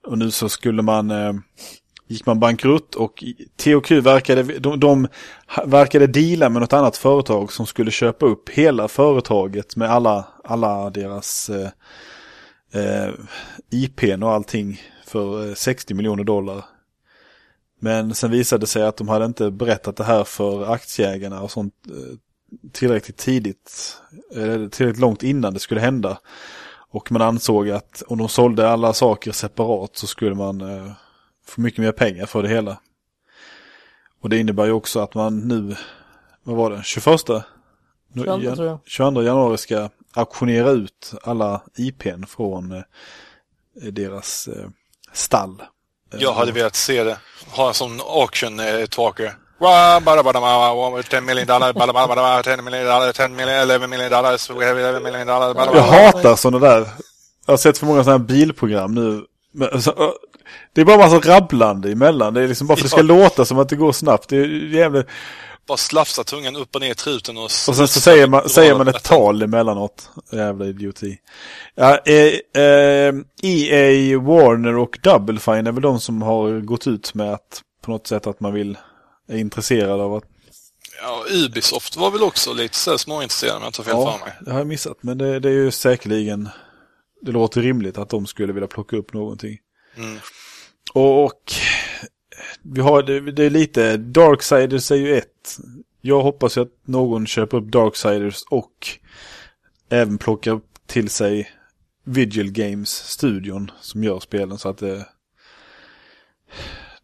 [0.08, 1.34] och nu så skulle man, eh,
[2.08, 3.24] gick man bankrutt och
[3.58, 5.08] THQ verkade, de, de
[5.66, 10.90] verkade deala med något annat företag som skulle köpa upp hela företaget med alla, alla
[10.90, 11.70] deras eh,
[12.74, 13.14] eh,
[13.70, 16.66] IPn och allting för eh, 60 miljoner dollar.
[17.80, 21.52] Men sen visade det sig att de hade inte berättat det här för aktieägarna och
[21.52, 22.18] sånt eh,
[22.72, 23.98] tillräckligt tidigt,
[24.36, 26.20] eller tillräckligt långt innan det skulle hända.
[26.92, 30.92] Och man ansåg att om de sålde alla saker separat så skulle man eh,
[31.46, 32.80] få mycket mer pengar för det hela.
[34.22, 35.76] Och det innebär ju också att man nu,
[36.44, 37.06] vad var det, 21?
[38.16, 38.80] 22 tror jag.
[38.86, 42.84] 22 januari ska auktionera ut alla IPn från eh,
[43.74, 44.70] deras eh,
[45.14, 45.62] stall.
[46.12, 47.18] Jag hade velat se det.
[47.48, 48.60] Ha en sån auction
[48.90, 49.34] talker.
[49.60, 53.28] Wa, bada, bada, bada, bada, 10 million dollar, bada, bada, bada, 10 million dollar, 10
[53.28, 56.88] million, 11 million dollars, we have 11 million dollar, bada, Jag hatar sådana där.
[57.46, 59.22] Jag har sett för många sådana här bilprogram nu.
[59.54, 60.12] Men, så, ö,
[60.74, 62.34] det är bara massa rabblande emellan.
[62.34, 63.24] Det är liksom bara för att det ska Ja.
[63.24, 64.30] låta som att det går snabbt.
[64.30, 65.08] Det är jävligt.
[65.68, 67.44] Bara slafsa tungan upp och ner i truten och...
[67.44, 70.10] Och sen så säger man, säger man ett tal emellanåt.
[70.32, 71.18] Jävla idioti.
[71.76, 73.14] Ja, eh, eh,
[73.44, 77.92] EA, Warner och Double Fine är väl de som har gått ut med att på
[77.92, 78.78] något sätt att man vill,
[79.30, 80.24] är intresserad av att
[81.02, 84.26] Ja, Ubisoft var väl också lite så småintresserad om jag inte har fel Ja, för
[84.26, 84.36] mig.
[84.42, 85.04] det har jag missat.
[85.04, 86.50] Men det, det är ju säkerligen,
[87.22, 89.58] det låter rimligt att de skulle vilja plocka upp någonting.
[89.96, 90.20] Mm.
[90.94, 91.52] Och, och
[92.62, 95.58] vi har, det, det är lite, Darksiders är ju ett.
[96.02, 98.88] Jag hoppas ju att någon köper upp Darksiders och
[99.90, 101.52] även plockar till sig
[102.04, 105.06] Vigil Games-studion som gör spelen så att det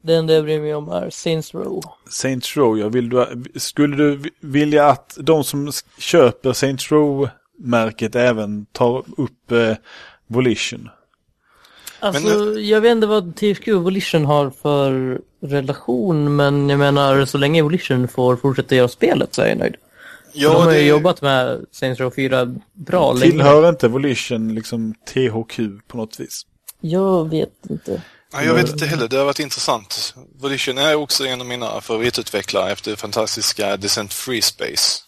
[0.06, 1.84] Det enda jag bryr mig om är Saints Row.
[2.10, 8.16] Saints Row, jag vill du, skulle du vilja att de som köper Saints Row märket
[8.16, 9.76] även tar upp eh,
[10.28, 10.90] Volition.
[12.00, 17.26] Alltså, Men- jag vet inte vad THQ och Volition har för relation, men jag menar
[17.26, 19.76] så länge Volition får fortsätta göra spelet så är jag nöjd.
[20.34, 23.32] Ja, de har ju det- jobbat med Saints Row 4 bra länge.
[23.32, 26.42] Tillhör inte Volition liksom THQ på något vis?
[26.82, 28.02] Jag vet inte.
[28.36, 30.16] Ja, jag vet inte heller, det har varit intressant.
[30.36, 35.02] Volition är också en av mina favoritutvecklare efter fantastiska Descent Free Space.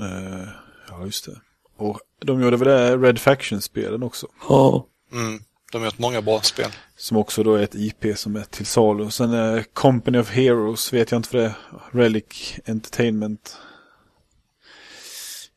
[0.00, 0.48] Eh,
[0.88, 1.40] ja, just det.
[1.78, 4.26] Och de gjorde väl det Red Faction-spelen också.
[4.48, 4.86] Ja.
[5.12, 5.40] Mm,
[5.72, 6.70] de har gjort många bra spel.
[6.96, 9.10] Som också då är ett IP som är till salu.
[9.10, 11.52] Sen eh, Company of Heroes vet jag inte för det är.
[11.92, 13.56] Relic Entertainment.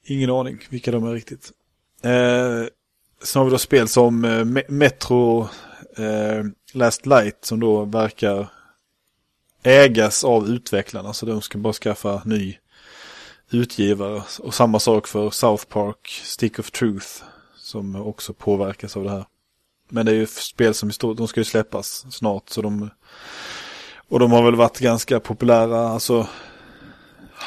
[0.05, 1.51] Ingen aning vilka de är riktigt.
[2.03, 2.63] Eh,
[3.23, 5.49] sen har vi då spel som Me- Metro
[5.99, 8.47] eh, Last Light som då verkar
[9.63, 11.13] ägas av utvecklarna.
[11.13, 12.57] Så de ska bara skaffa ny
[13.49, 14.23] utgivare.
[14.39, 17.07] Och samma sak för South Park, Stick of Truth.
[17.57, 19.25] Som också påverkas av det här.
[19.89, 22.89] Men det är ju spel som stort, de ska ju släppas snart så de
[24.07, 26.27] Och de har väl varit ganska populära, alltså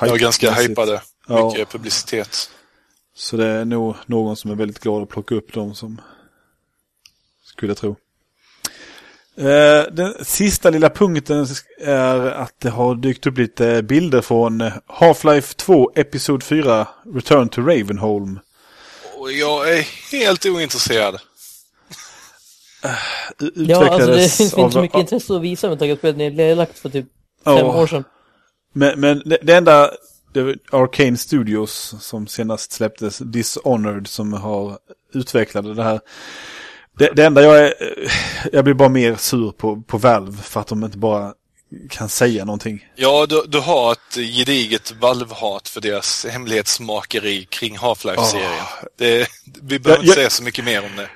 [0.01, 1.03] Ja, ganska hypade.
[1.27, 1.47] Ja.
[1.47, 2.51] Mycket publicitet.
[3.15, 6.01] Så det är nog någon som är väldigt glad att plocka upp dem som
[7.45, 7.97] skulle jag tro.
[9.37, 11.47] Eh, Den sista lilla punkten
[11.81, 17.61] är att det har dykt upp lite bilder från Half-Life 2 Episod 4 Return to
[17.61, 18.39] Ravenholm.
[19.19, 21.15] Och jag är helt ointresserad.
[23.41, 26.07] U- Ja, alltså det finns inte så av- mycket intresse att visa med tanke på
[26.09, 27.07] att spelet är lagt för typ
[27.45, 28.05] fem år sedan.
[28.73, 29.91] Men, men det, det enda,
[30.33, 34.79] det var Arcane Studios som senast släpptes, Dishonored, som har
[35.13, 36.01] utvecklat det här.
[36.99, 37.75] Det, det enda jag är,
[38.53, 41.35] jag blir bara mer sur på, på Valve för att de inte bara
[41.91, 42.87] kan säga någonting.
[42.97, 48.65] Ja, du, du har ett gediget valvhat för deras hemlighetsmakeri kring Half-Life-serien.
[48.99, 49.29] Det,
[49.63, 51.09] vi behöver Ja, inte jag- säga så mycket mer om det.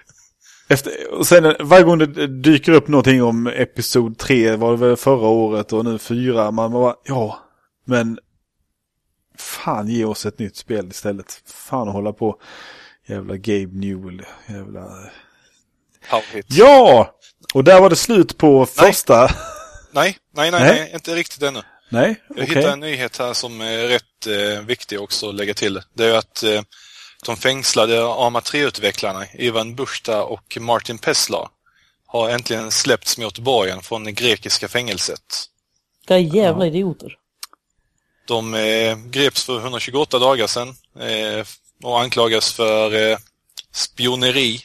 [0.68, 4.96] Efter, och sen varje gång det dyker upp någonting om Episod 3 var det väl
[4.96, 7.38] förra året och nu 4, man bara, ja,
[7.84, 8.18] men
[9.38, 11.42] fan ge oss ett nytt spel istället.
[11.46, 12.40] Fan hålla på.
[13.08, 14.88] Jävla Gabe Newell, jävla...
[16.48, 17.14] Ja!
[17.54, 19.30] Och där var det slut på första...
[19.92, 20.74] Nej, nej, nej, Nej.
[20.80, 21.62] nej, inte riktigt ännu.
[21.88, 25.82] Nej, Jag hittade en nyhet här som är rätt eh, viktig också att lägga till.
[25.94, 26.62] Det är att eh,
[27.26, 31.50] de fängslade AMA 3-utvecklarna Ivan Bushta och Martin Pesla
[32.06, 35.20] har äntligen släppts mot borgen från det grekiska fängelset.
[36.00, 37.16] Vilka jävla idioter.
[38.26, 40.68] De eh, greps för 128 dagar sedan
[41.00, 41.46] eh,
[41.82, 43.18] och anklagas för eh,
[43.72, 44.60] spioneri.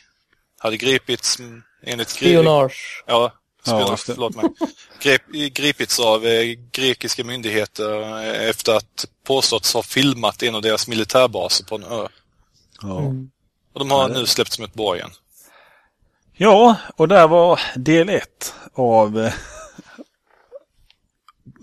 [0.64, 3.04] Hade gripits mm, enligt Spionage.
[3.08, 3.32] Ja,
[3.66, 4.14] Ja, spionage, det.
[4.14, 4.46] förlåt mig.
[5.00, 5.22] Grep,
[5.54, 11.76] gripits av eh, grekiska myndigheter efter att påståtts ha filmat en av deras militärbaser på
[11.76, 12.08] en ö.
[12.82, 13.00] Ja.
[13.00, 13.32] Mm.
[13.74, 15.10] Och de har Ja, det- nu släppts mot borgen.
[16.34, 19.34] ja, och där var del ett av eh,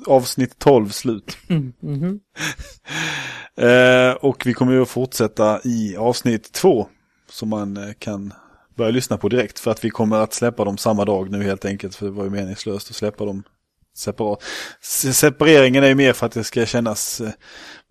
[0.06, 1.38] avsnitt 12 slut.
[1.48, 1.72] Mm.
[1.80, 2.20] mhm.
[3.56, 6.88] Eh, och vi kommer ju att fortsätta i avsnitt två.
[7.30, 8.32] Som man eh, kan
[8.78, 9.58] börja lyssna på direkt.
[9.58, 11.94] För att vi kommer att släppa dem samma dag nu helt enkelt.
[11.94, 13.42] För det var ju meningslöst att släppa dem
[13.96, 14.42] separat.
[14.80, 17.30] Separeringen är ju mer för att det ska kännas eh,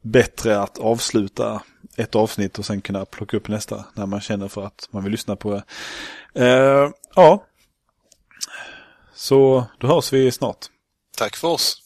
[0.01, 1.61] bättre att avsluta
[1.97, 3.85] ett avsnitt och sen kunna plocka upp nästa.
[3.93, 5.63] När man känner för att man vill lyssna på det.
[6.45, 7.43] Eh, ja.
[9.13, 10.65] Så då hörs vi snart.
[11.17, 11.81] Tack för oss.